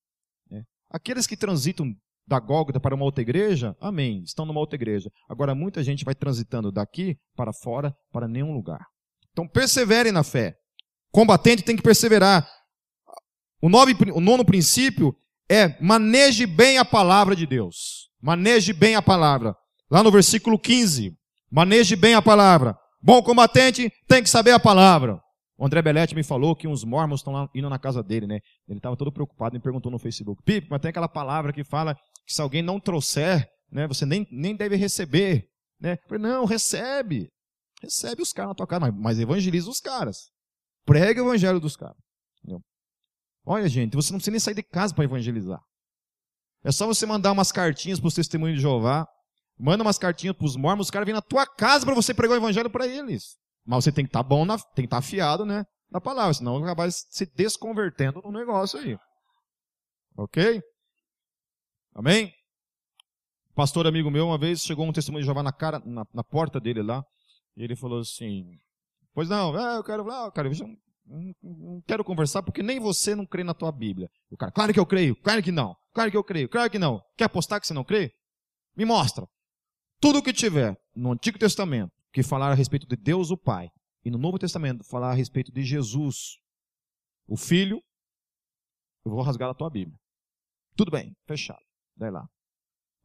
[0.50, 0.64] Né?
[0.90, 1.94] Aqueles que transitam
[2.26, 5.11] da Gólgota para uma outra igreja, amém, estão numa outra igreja.
[5.28, 8.87] Agora, muita gente vai transitando daqui para fora, para nenhum lugar.
[9.32, 10.56] Então, persevere na fé.
[11.12, 12.48] Combatente tem que perseverar.
[13.61, 15.14] O, nove, o nono princípio
[15.48, 18.09] é maneje bem a palavra de Deus.
[18.20, 19.55] Maneje bem a palavra.
[19.90, 21.12] Lá no versículo 15.
[21.51, 22.77] Maneje bem a palavra.
[23.01, 25.20] Bom combatente tem que saber a palavra.
[25.59, 28.40] O André Belletti me falou que uns mormons estão indo na casa dele, né?
[28.66, 31.94] Ele estava todo preocupado me perguntou no Facebook: Pipe, mas tem aquela palavra que fala
[32.27, 35.46] que se alguém não trouxer, né, você nem, nem deve receber.
[35.81, 35.94] Né?
[35.94, 37.29] Eu falei, não, recebe.
[37.83, 40.31] Recebe os caras na tua casa, mas, mas evangeliza os caras.
[40.84, 41.96] Prega o evangelho dos caras.
[43.44, 45.60] Olha, gente, você não precisa nem sair de casa para evangelizar.
[46.64, 49.06] É só você mandar umas cartinhas para os testemunhos de Jeová,
[49.58, 52.34] manda umas cartinhas para os mormons, os caras vêm na tua casa para você pregar
[52.34, 53.36] o evangelho para eles.
[53.66, 56.00] Mas você tem que estar tá bom, na, tem que estar tá afiado, né, na
[56.00, 58.96] palavra, senão vai acabar se desconvertendo no negócio aí.
[60.16, 60.62] Ok?
[61.94, 62.32] Amém?
[63.54, 66.60] Pastor amigo meu, uma vez chegou um testemunho de Jeová na cara, na, na porta
[66.60, 67.04] dele lá,
[67.56, 68.58] e ele falou assim:
[69.14, 73.14] Pois não, é, eu quero, ah, cara, eu não, não quero conversar porque nem você
[73.14, 74.11] não crê na tua Bíblia.
[74.31, 76.79] O cara, claro que eu creio, claro que não, claro que eu creio, claro que
[76.79, 77.03] não.
[77.16, 78.12] Quer apostar que você não crê?
[78.75, 79.29] Me mostra.
[80.01, 83.70] Tudo o que tiver no Antigo Testamento que falar a respeito de Deus o Pai,
[84.05, 86.38] e no Novo Testamento falar a respeito de Jesus,
[87.27, 87.83] o Filho,
[89.05, 89.98] eu vou rasgar a tua Bíblia.
[90.77, 91.62] Tudo bem, fechado.
[91.96, 92.29] Daí lá.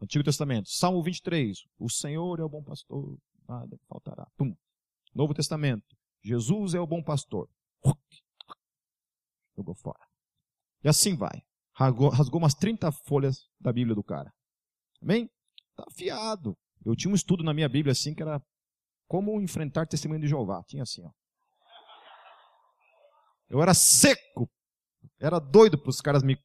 [0.02, 3.18] Antigo Testamento, Salmo 23, o Senhor é o bom pastor,
[3.48, 4.28] nada faltará.
[4.38, 4.56] Pum.
[5.14, 5.97] Novo Testamento,
[6.28, 7.50] Jesus é o bom pastor.
[9.56, 10.06] Jogou fora.
[10.84, 11.42] E assim vai.
[11.74, 14.34] Rasgou, rasgou umas 30 folhas da Bíblia do cara.
[15.02, 15.30] Amém?
[15.76, 16.58] Tá afiado.
[16.86, 18.42] Eu tinha um estudo na minha Bíblia assim que era
[19.08, 20.64] como enfrentar testemunho de Jeová.
[20.68, 21.12] Tinha assim, ó.
[23.50, 24.50] Eu era seco.
[25.20, 26.38] Era doido para os caras me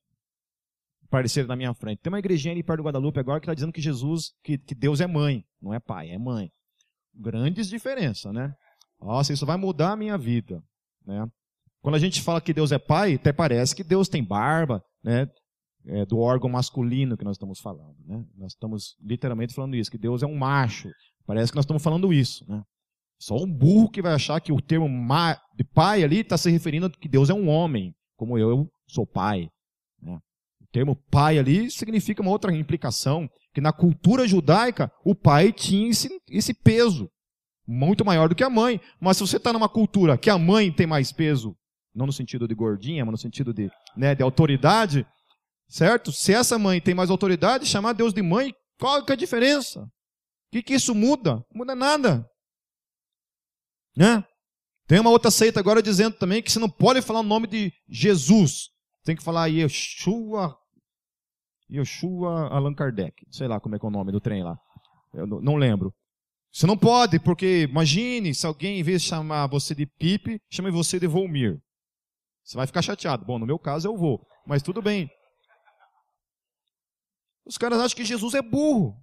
[1.06, 2.00] apareceram na minha frente.
[2.00, 4.74] Tem uma igrejinha ali perto do Guadalupe agora que está dizendo que Jesus, que, que
[4.74, 6.50] Deus é mãe, não é pai, é mãe.
[7.12, 8.54] Grandes diferenças, né?
[9.02, 10.62] Nossa, isso vai mudar a minha vida,
[11.04, 11.26] né?
[11.80, 15.28] Quando a gente fala que Deus é pai, até parece que Deus tem barba, né?
[15.84, 18.24] É, do órgão masculino que nós estamos falando, né?
[18.36, 20.88] Nós estamos literalmente falando isso, que Deus é um macho.
[21.26, 22.62] Parece que nós estamos falando isso, né?
[23.20, 24.88] Só um burro que vai achar que o termo
[25.56, 28.68] de pai ali está se referindo a que Deus é um homem, como eu, eu
[28.88, 29.48] sou pai.
[30.00, 30.18] Né?
[30.72, 36.08] termo pai ali significa uma outra implicação, que na cultura judaica o pai tinha esse,
[36.30, 37.08] esse peso,
[37.72, 38.80] muito maior do que a mãe.
[39.00, 41.56] Mas se você está numa cultura que a mãe tem mais peso,
[41.94, 45.06] não no sentido de gordinha, mas no sentido de, né, de autoridade,
[45.68, 46.12] certo?
[46.12, 49.80] Se essa mãe tem mais autoridade, chamar Deus de mãe, qual que é a diferença?
[49.80, 49.88] O
[50.52, 51.36] que, que isso muda?
[51.50, 52.28] Não muda nada.
[53.96, 54.24] Né?
[54.86, 57.72] Tem uma outra seita agora dizendo também que você não pode falar o nome de
[57.88, 58.68] Jesus.
[59.04, 60.56] Tem que falar Yeshua
[61.70, 63.24] Yoshua Allan Kardec.
[63.30, 64.58] Sei lá como é que é o nome do trem lá.
[65.14, 65.92] Eu não lembro.
[66.52, 70.70] Você não pode, porque imagine se alguém, em vez de chamar você de Pipe, chame
[70.70, 71.58] você de Volmir.
[72.44, 73.24] Você vai ficar chateado.
[73.24, 74.26] Bom, no meu caso eu vou.
[74.46, 75.08] Mas tudo bem.
[77.46, 78.94] Os caras acham que Jesus é burro.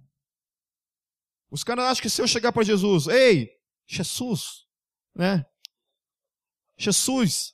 [1.50, 3.50] Os caras acham que se eu chegar para Jesus, ei,
[3.88, 4.64] Jesus,
[5.12, 5.44] né?
[6.78, 7.52] Jesus.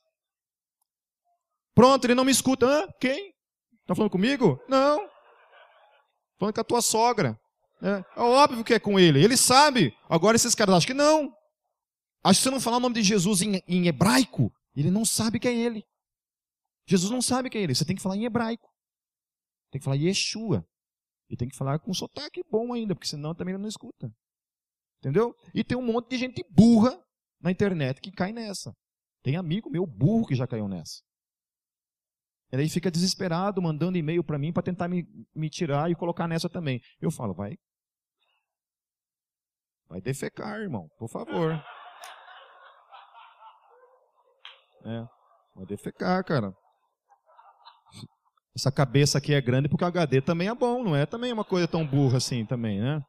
[1.75, 2.67] Pronto, ele não me escuta.
[2.67, 2.87] Hã?
[3.01, 3.35] Quem?
[3.81, 4.61] Está falando comigo?
[4.69, 5.09] Não.
[6.39, 7.41] Falando com a tua sogra.
[7.83, 9.23] É, é óbvio que é com ele.
[9.23, 9.97] Ele sabe.
[10.09, 11.35] Agora esses caras acham que não.
[12.25, 15.39] Acho que se não falar o nome de Jesus em, em hebraico, ele não sabe
[15.39, 15.85] quem é ele.
[16.89, 17.75] Jesus não sabe quem é ele.
[17.75, 18.69] Você tem que falar em hebraico.
[19.71, 20.67] Tem que falar Yeshua.
[21.29, 24.13] E tem que falar com sotaque bom ainda, porque senão também ele não escuta.
[24.99, 25.35] Entendeu?
[25.55, 26.99] E tem um monte de gente burra
[27.41, 28.73] na internet que cai nessa.
[29.23, 31.03] Tem amigo meu burro que já caiu nessa.
[32.53, 36.29] E aí fica desesperado, mandando e-mail para mim para tentar me, me tirar e colocar
[36.29, 36.81] nessa também.
[37.01, 37.57] Eu falo, vai.
[39.89, 41.53] Vai defecar, irmão, por favor.
[44.85, 45.05] É,
[45.55, 46.53] vai defecar, cara.
[48.55, 51.45] Essa cabeça aqui é grande porque o HD também é bom, não é também uma
[51.45, 53.01] coisa tão burra assim também, né?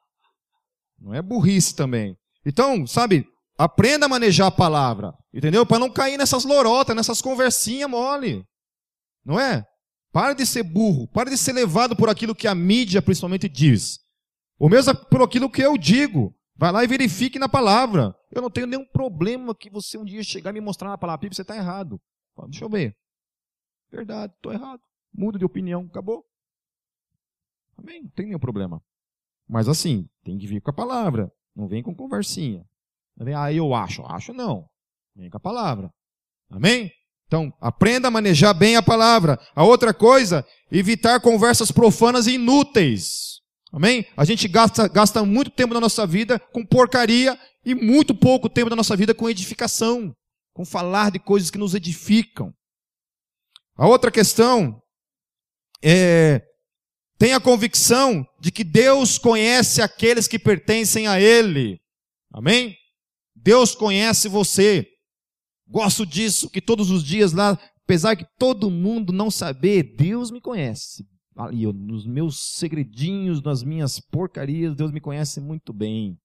[0.99, 2.18] Não é burrice também.
[2.45, 3.26] Então, sabe,
[3.58, 5.66] aprenda a manejar a palavra, entendeu?
[5.66, 8.43] Para não cair nessas lorotas, nessas conversinhas mole.
[9.26, 9.64] Não é?
[10.12, 13.99] Para de ser burro, para de ser levado por aquilo que a mídia principalmente diz.
[14.60, 16.34] Ou mesmo por aquilo que eu digo.
[16.58, 18.16] Vai lá e verifique na palavra.
[18.32, 21.30] Eu não tenho nenhum problema que você um dia chegar e me mostrar na palavra,
[21.32, 22.01] você está errado.
[22.36, 22.95] Fala, Deixa eu ver.
[23.91, 24.82] Verdade, estou errado.
[25.14, 26.26] Muda de opinião, acabou.
[27.78, 28.03] Amém?
[28.03, 28.82] Não tem nenhum problema.
[29.47, 31.32] Mas assim, tem que vir com a palavra.
[31.55, 32.66] Não vem com conversinha.
[33.36, 34.03] Ah, eu acho.
[34.05, 34.68] Acho não.
[35.16, 35.91] Vem com a palavra.
[36.49, 36.91] Amém?
[37.26, 39.39] Então, aprenda a manejar bem a palavra.
[39.55, 43.37] A outra coisa, evitar conversas profanas e inúteis.
[43.78, 44.07] Amém?
[44.17, 48.71] A gente gasta, gasta muito tempo da nossa vida com porcaria e muito pouco tempo
[48.71, 50.15] da nossa vida com edificação,
[50.51, 52.51] com falar de coisas que nos edificam.
[53.75, 54.82] A outra questão
[55.80, 56.41] é
[57.19, 61.80] tenha convicção de que Deus conhece aqueles que pertencem a Ele.
[62.34, 62.75] Amém?
[63.36, 64.88] Deus conhece você.
[65.67, 67.51] Gosto disso, que todos os dias lá,
[67.84, 71.05] apesar que todo mundo não saber, Deus me conhece.
[71.38, 76.18] Ali, eu, nos meus segredinhos, nas minhas porcarias, Deus me conhece muito bem.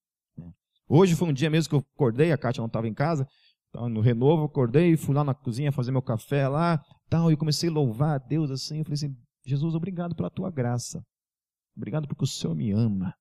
[0.89, 3.27] Hoje foi um dia mesmo que eu acordei, a Kátia não estava em casa,
[3.91, 7.73] no renovo, acordei, fui lá na cozinha fazer meu café lá, tal, e comecei a
[7.73, 11.03] louvar a Deus assim, eu falei assim, Jesus, obrigado pela tua graça.
[11.77, 13.15] Obrigado porque o Senhor me ama.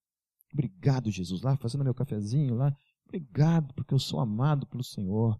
[0.52, 2.74] Obrigado, Jesus, lá fazendo meu cafezinho lá.
[3.06, 5.38] Obrigado porque eu sou amado pelo Senhor.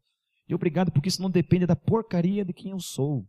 [0.48, 3.26] E obrigado porque isso não depende da porcaria de quem eu sou.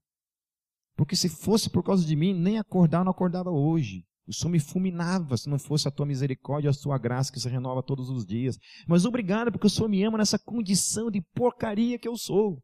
[0.96, 4.04] Porque se fosse por causa de mim, nem acordar não acordava hoje.
[4.28, 7.50] O Senhor me fulminava se não fosse a tua misericórdia a tua graça que se
[7.50, 8.58] renova todos os dias.
[8.88, 12.62] Mas obrigado porque o Senhor me ama nessa condição de porcaria que eu sou.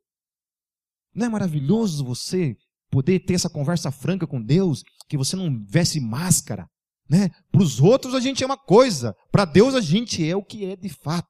[1.14, 2.56] Não é maravilhoso você
[2.90, 6.68] poder ter essa conversa franca com Deus, que você não veste máscara,
[7.10, 7.30] né?
[7.52, 10.66] Para os outros a gente é uma coisa, para Deus a gente é o que
[10.66, 11.28] é de fato.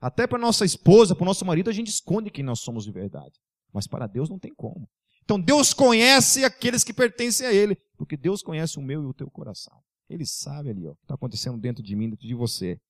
[0.00, 2.92] Até para nossa esposa, para o nosso marido, a gente esconde quem nós somos de
[2.92, 3.32] verdade.
[3.72, 4.88] Mas para Deus não tem como.
[5.26, 9.12] Então Deus conhece aqueles que pertencem a Ele, porque Deus conhece o meu e o
[9.12, 9.82] teu coração.
[10.08, 12.80] Ele sabe ali ó, o que está acontecendo dentro de mim, dentro de você.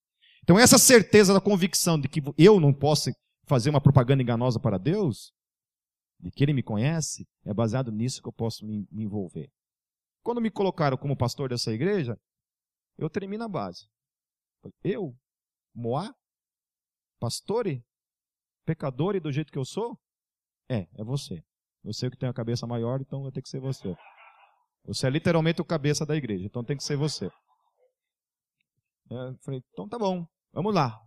[0.42, 3.10] Então essa certeza da convicção de que eu não posso
[3.46, 5.32] fazer uma propaganda enganosa para Deus,
[6.20, 9.50] de que Ele me conhece, é baseado nisso que eu posso me, me envolver.
[10.22, 12.18] Quando me colocaram como pastor dessa igreja,
[12.98, 13.88] eu termino a base.
[14.84, 15.16] Eu,
[15.74, 16.14] Moá,
[17.18, 17.82] pastore,
[18.66, 19.98] pecador do jeito que eu sou?
[20.68, 21.42] É, é você.
[21.86, 23.96] Eu sei que tem a cabeça maior, então vai ter que ser você.
[24.86, 27.26] Você é literalmente o cabeça da igreja, então tem que ser você.
[29.08, 31.00] É, falei, então tá bom, vamos lá.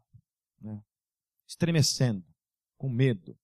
[0.66, 0.80] É,
[1.46, 2.24] estremecendo,
[2.78, 3.38] com medo,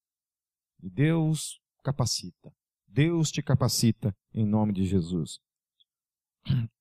[0.82, 2.54] e Deus capacita.
[2.88, 5.40] Deus te capacita em nome de Jesus.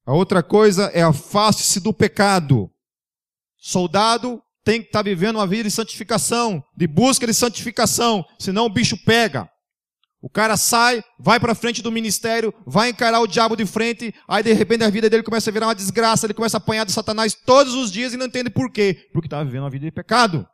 [0.07, 2.71] A outra coisa é afaste-se do pecado.
[3.57, 8.67] Soldado tem que estar tá vivendo uma vida de santificação, de busca de santificação, senão
[8.67, 9.51] o bicho pega.
[10.25, 14.43] O cara sai, vai para frente do ministério, vai encarar o diabo de frente, aí
[14.43, 16.93] de repente a vida dele começa a virar uma desgraça, ele começa a apanhar de
[16.93, 19.07] Satanás todos os dias e não entende por quê.
[19.13, 20.49] Porque está vivendo uma vida de pecado.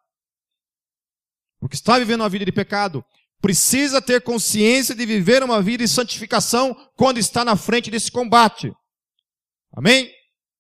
[1.61, 3.05] Porque está vivendo uma vida de pecado
[3.41, 8.73] precisa ter consciência de viver uma vida de santificação quando está na frente desse combate.
[9.73, 10.11] Amém?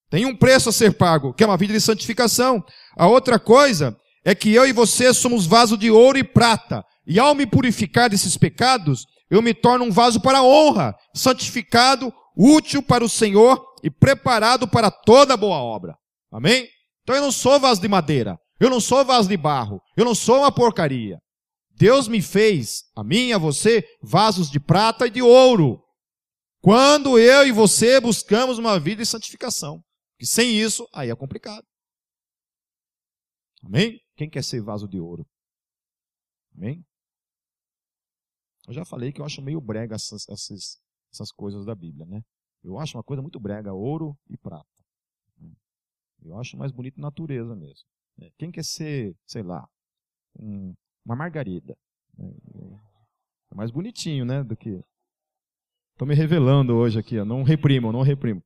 [0.09, 2.65] Tem um preço a ser pago, que é uma vida de santificação.
[2.97, 6.85] A outra coisa é que eu e você somos vaso de ouro e prata.
[7.07, 12.13] E ao me purificar desses pecados, eu me torno um vaso para a honra, santificado,
[12.37, 15.97] útil para o Senhor e preparado para toda boa obra.
[16.31, 16.69] Amém?
[17.03, 20.15] Então eu não sou vaso de madeira, eu não sou vaso de barro, eu não
[20.15, 21.19] sou uma porcaria.
[21.71, 25.83] Deus me fez, a mim e a você, vasos de prata e de ouro.
[26.63, 29.83] Quando eu e você buscamos uma vida de santificação.
[30.19, 31.65] Que sem isso, aí é complicado.
[33.65, 33.99] Amém?
[34.15, 35.27] Quem quer ser vaso de ouro?
[36.55, 36.85] Amém?
[38.71, 40.81] Eu já falei que eu acho meio brega essas, essas,
[41.13, 42.23] essas coisas da Bíblia, né?
[42.63, 44.65] Eu acho uma coisa muito brega, ouro e prata.
[46.23, 47.85] Eu acho mais bonito natureza mesmo.
[48.39, 49.69] Quem quer ser, sei lá,
[50.39, 50.73] um,
[51.05, 51.77] uma margarida.
[53.51, 54.45] É mais bonitinho, né?
[54.45, 54.81] Do que.
[55.91, 57.25] Estou me revelando hoje aqui, ó.
[57.25, 58.41] não reprimo, não reprimo.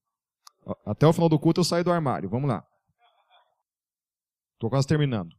[0.87, 2.31] Até o final do culto eu saio do armário.
[2.31, 2.67] Vamos lá.
[4.55, 5.37] Estou quase terminando.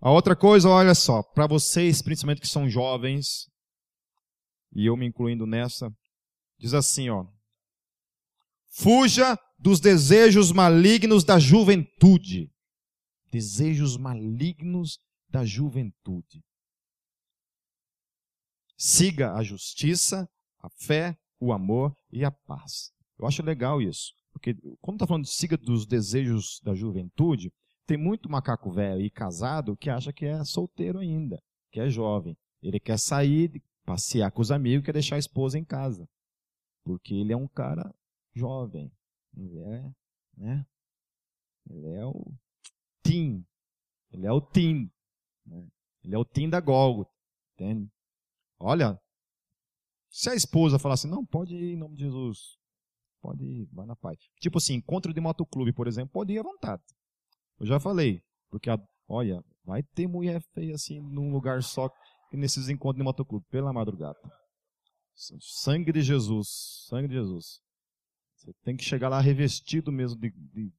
[0.00, 3.50] A outra coisa, olha só, para vocês, principalmente que são jovens,
[4.74, 5.90] e eu me incluindo nessa,
[6.58, 7.26] diz assim, ó.
[8.68, 12.50] Fuja dos desejos malignos da juventude.
[13.30, 14.98] Desejos malignos
[15.28, 16.42] da juventude.
[18.76, 22.92] Siga a justiça, a fé, o amor e a paz.
[23.18, 24.12] Eu acho legal isso.
[24.32, 27.52] Porque quando está falando de siga dos desejos da juventude,
[27.86, 31.38] tem muito macaco velho e casado que acha que é solteiro ainda,
[31.70, 32.36] que é jovem.
[32.62, 36.08] Ele quer sair, passear com os amigos, quer deixar a esposa em casa.
[36.84, 37.94] Porque ele é um cara
[38.34, 38.92] jovem.
[39.36, 39.92] Ele é,
[40.36, 40.66] né?
[41.68, 42.34] Ele é o
[43.02, 43.46] teen.
[44.10, 44.90] Ele é o teen.
[45.46, 45.66] Né?
[46.04, 47.08] Ele é o Tim da Golgo.
[47.54, 47.90] Entende?
[48.58, 49.00] Olha,
[50.10, 52.58] se a esposa falar assim, não, pode ir em nome de Jesus.
[53.20, 54.18] Pode ir, vai na paz.
[54.40, 56.82] Tipo assim, encontro de motoclube, por exemplo, pode ir à vontade.
[57.58, 58.22] Eu já falei.
[58.50, 58.68] Porque,
[59.08, 61.88] olha, vai ter mulher feia assim num lugar só
[62.36, 64.18] nesses encontros de motoclube, pela madrugada.
[65.40, 66.86] Sangue de Jesus.
[66.88, 67.60] Sangue de Jesus.
[68.36, 70.72] Você tem que chegar lá revestido mesmo de, de,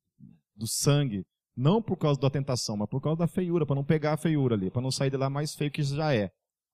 [0.56, 1.26] do sangue
[1.56, 4.56] não por causa da tentação, mas por causa da feiura, para não pegar a feiura
[4.56, 6.32] ali, para não sair de lá mais feio que já é.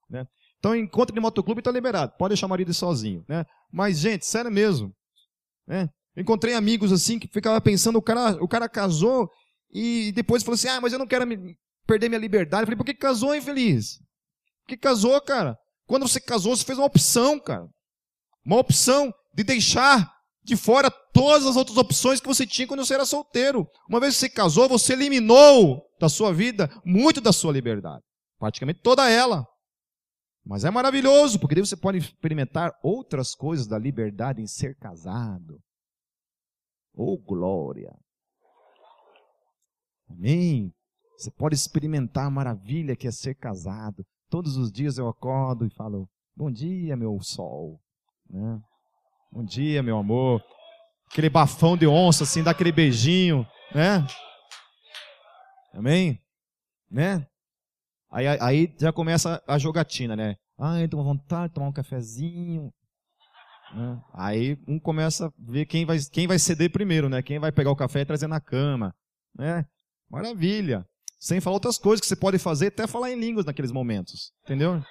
[0.09, 0.25] Né?
[0.57, 2.13] Então, encontro de motoclube está liberado.
[2.17, 3.45] Pode deixar o marido sozinho, né?
[3.71, 4.93] Mas, gente, sério mesmo.
[5.67, 5.89] Né?
[6.17, 9.29] Encontrei amigos assim que ficava pensando, o cara, o cara casou
[9.71, 11.55] e depois falou assim: ah, mas eu não quero me,
[11.85, 12.63] perder minha liberdade.
[12.63, 13.99] Eu falei, por que casou, infeliz?
[14.69, 15.57] Que casou, cara?
[15.87, 17.67] Quando você casou, você fez uma opção, cara.
[18.45, 20.07] Uma opção de deixar
[20.43, 23.67] de fora todas as outras opções que você tinha quando você era solteiro.
[23.89, 28.03] Uma vez que você casou, você eliminou da sua vida muito da sua liberdade.
[28.37, 29.43] Praticamente toda ela.
[30.45, 35.59] Mas é maravilhoso, porque daí você pode experimentar outras coisas da liberdade em ser casado.
[36.93, 37.91] Oh, glória!
[40.07, 40.71] Amém?
[41.17, 44.05] Você pode experimentar a maravilha que é ser casado.
[44.29, 47.79] Todos os dias eu acordo e falo: Bom dia, meu sol.
[48.29, 48.61] Né?
[49.31, 50.43] Bom dia, meu amor.
[51.11, 54.05] Aquele bafão de onça, assim, dá aquele beijinho, né?
[55.73, 56.21] Amém?
[56.89, 57.25] Né?
[58.11, 60.35] Aí, aí já começa a jogatina, né?
[60.57, 62.71] Ah, eu tenho vontade de tomar um cafezinho.
[63.73, 64.01] Né?
[64.13, 67.21] Aí um começa a ver quem vai, quem vai ceder primeiro, né?
[67.21, 68.93] Quem vai pegar o café e trazer na cama.
[69.35, 69.65] Né?
[70.09, 70.85] Maravilha.
[71.19, 74.31] Sem falar outras coisas que você pode fazer, até falar em línguas naqueles momentos.
[74.45, 74.81] Entendeu?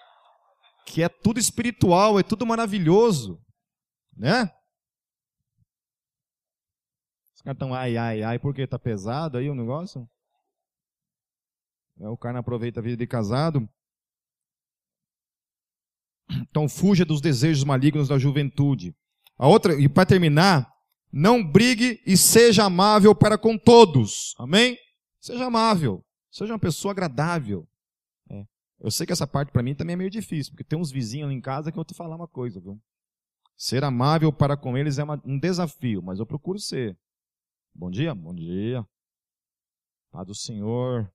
[0.87, 3.43] Que é tudo espiritual, é tudo maravilhoso.
[4.15, 4.43] Né?
[7.35, 10.07] Os caras estão ai, ai, ai, porque tá pesado aí o negócio?
[11.99, 13.67] É, o cara não aproveita a vida de casado.
[16.31, 18.95] Então fuja dos desejos malignos da juventude.
[19.39, 20.71] A outra, e para terminar,
[21.11, 24.35] não brigue e seja amável para com todos.
[24.39, 24.77] Amém?
[25.21, 26.05] Seja amável.
[26.39, 27.69] Seja uma pessoa agradável.
[28.31, 28.47] É.
[28.79, 31.27] Eu sei que essa parte para mim também é meio difícil, porque tem uns vizinhos
[31.27, 32.81] ali em casa que eu vou te falar uma coisa, viu?
[33.57, 36.97] Ser amável para com eles é uma, um desafio, mas eu procuro ser.
[37.75, 38.87] Bom dia, bom dia.
[40.13, 41.13] Paz do Senhor.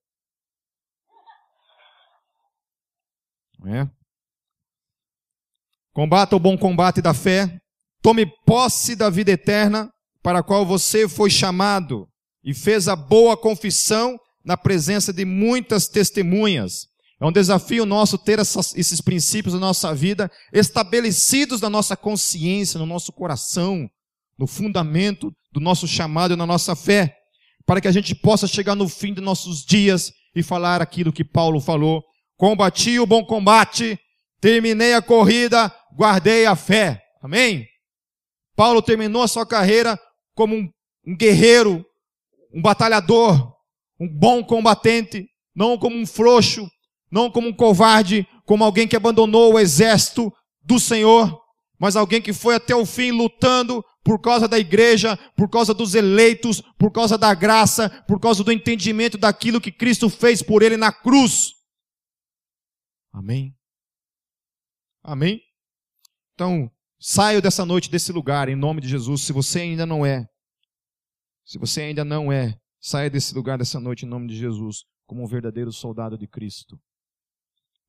[3.65, 3.89] É.
[5.93, 7.61] Combata o bom combate da fé.
[8.01, 9.89] Tome posse da vida eterna,
[10.21, 12.09] para a qual você foi chamado
[12.43, 16.88] e fez a boa confissão na presença de muitas testemunhas.
[17.20, 22.78] É um desafio nosso ter essas, esses princípios na nossa vida estabelecidos na nossa consciência,
[22.78, 23.89] no nosso coração,
[24.38, 27.16] no fundamento do nosso chamado e na nossa fé,
[27.66, 31.24] para que a gente possa chegar no fim de nossos dias e falar aquilo que
[31.24, 32.04] Paulo falou:
[32.36, 33.98] combati o bom combate,
[34.41, 37.02] terminei a corrida, guardei a fé.
[37.22, 37.66] Amém?
[38.56, 39.98] Paulo terminou a sua carreira
[40.36, 40.70] como um,
[41.08, 41.86] um guerreiro,
[42.54, 43.53] um batalhador,
[44.04, 46.70] um bom combatente, não como um frouxo,
[47.12, 50.32] não como um covarde, como alguém que abandonou o exército
[50.62, 51.39] do Senhor,
[51.80, 55.95] mas alguém que foi até o fim lutando por causa da igreja, por causa dos
[55.95, 60.76] eleitos, por causa da graça, por causa do entendimento daquilo que Cristo fez por ele
[60.76, 61.54] na cruz.
[63.14, 63.56] Amém?
[65.01, 65.41] Amém?
[66.34, 69.22] Então, saio dessa noite desse lugar em nome de Jesus.
[69.22, 70.26] Se você ainda não é,
[71.45, 75.24] se você ainda não é, saia desse lugar dessa noite em nome de Jesus, como
[75.24, 76.78] um verdadeiro soldado de Cristo,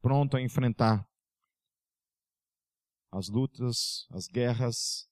[0.01, 1.05] pronto a enfrentar
[3.11, 5.09] as lutas, as guerras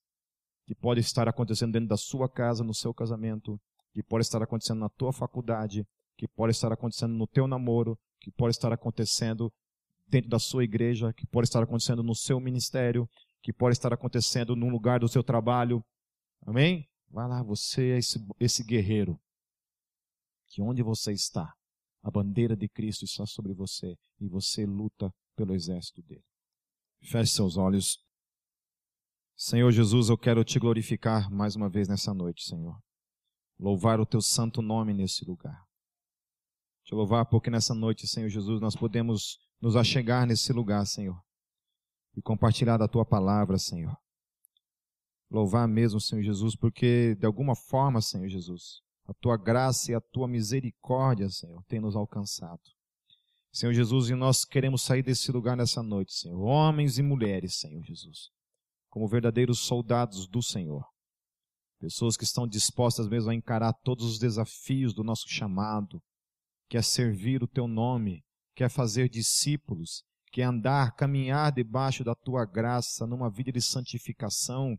[0.66, 3.60] que podem estar acontecendo dentro da sua casa, no seu casamento,
[3.92, 5.84] que pode estar acontecendo na tua faculdade,
[6.16, 9.52] que pode estar acontecendo no teu namoro, que pode estar acontecendo
[10.06, 13.08] dentro da sua igreja, que pode estar acontecendo no seu ministério,
[13.42, 15.84] que pode estar acontecendo num lugar do seu trabalho.
[16.46, 16.88] Amém?
[17.10, 19.20] Vai lá, você é esse, esse guerreiro.
[20.52, 21.52] Que onde você está,
[22.02, 26.24] a bandeira de Cristo está sobre você e você luta pelo exército dele.
[27.02, 27.98] Feche seus olhos.
[29.34, 32.78] Senhor Jesus, eu quero te glorificar mais uma vez nessa noite, Senhor.
[33.58, 35.64] Louvar o teu santo nome nesse lugar.
[36.84, 41.18] Te louvar porque nessa noite, Senhor Jesus, nós podemos nos achegar nesse lugar, Senhor,
[42.14, 43.96] e compartilhar da tua palavra, Senhor
[45.32, 50.00] louvar mesmo, Senhor Jesus, porque de alguma forma, Senhor Jesus, a tua graça e a
[50.00, 52.60] tua misericórdia, Senhor, tem nos alcançado.
[53.52, 57.82] Senhor Jesus, e nós queremos sair desse lugar nessa noite, Senhor, homens e mulheres, Senhor
[57.84, 58.30] Jesus,
[58.88, 60.86] como verdadeiros soldados do Senhor.
[61.78, 66.00] Pessoas que estão dispostas mesmo a encarar todos os desafios do nosso chamado,
[66.68, 68.24] que é servir o teu nome,
[68.54, 73.60] que é fazer discípulos, que é andar, caminhar debaixo da tua graça, numa vida de
[73.60, 74.78] santificação,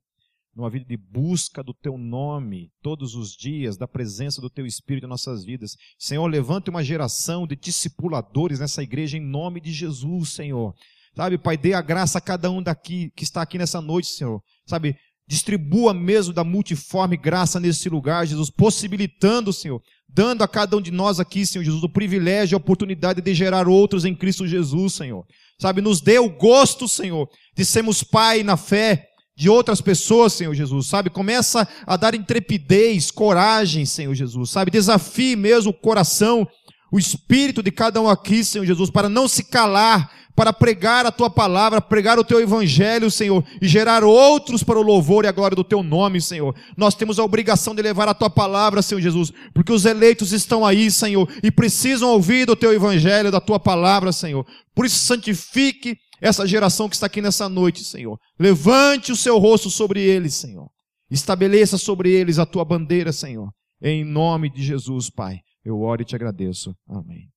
[0.56, 5.06] numa vida de busca do teu nome todos os dias, da presença do teu Espírito
[5.06, 5.76] em nossas vidas.
[5.98, 10.74] Senhor, levante uma geração de discipuladores nessa igreja em nome de Jesus, Senhor.
[11.16, 14.42] Sabe, Pai, dê a graça a cada um daqui que está aqui nessa noite, Senhor.
[14.66, 14.96] Sabe,
[15.26, 20.92] Distribua mesmo da multiforme graça nesse lugar, Jesus, possibilitando, Senhor, dando a cada um de
[20.92, 24.94] nós aqui, Senhor Jesus, o privilégio e a oportunidade de gerar outros em Cristo Jesus,
[24.94, 25.26] Senhor.
[25.60, 30.54] Sabe, nos dê o gosto, Senhor, de sermos pai na fé de outras pessoas, Senhor
[30.54, 31.10] Jesus, sabe?
[31.10, 34.70] Começa a dar intrepidez, coragem, Senhor Jesus, sabe?
[34.72, 36.48] Desafie mesmo o coração,
[36.92, 41.12] o espírito de cada um aqui, Senhor Jesus, para não se calar, para pregar a
[41.12, 45.32] tua palavra, pregar o teu evangelho, Senhor, e gerar outros para o louvor e a
[45.32, 46.56] glória do teu nome, Senhor.
[46.76, 50.66] Nós temos a obrigação de levar a tua palavra, Senhor Jesus, porque os eleitos estão
[50.66, 54.46] aí, Senhor, e precisam ouvir do teu evangelho, da tua palavra, Senhor.
[54.76, 58.18] Por isso, santifique essa geração que está aqui nessa noite, Senhor.
[58.40, 60.72] Levante o seu rosto sobre eles, Senhor.
[61.12, 63.52] Estabeleça sobre eles a tua bandeira, Senhor.
[63.82, 65.42] Em nome de Jesus, Pai.
[65.66, 66.74] Eu oro e te agradeço.
[66.88, 67.28] Amém.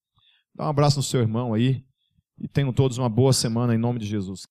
[0.55, 1.83] Dá um abraço no seu irmão aí.
[2.39, 4.43] E tenham todos uma boa semana em nome de Jesus.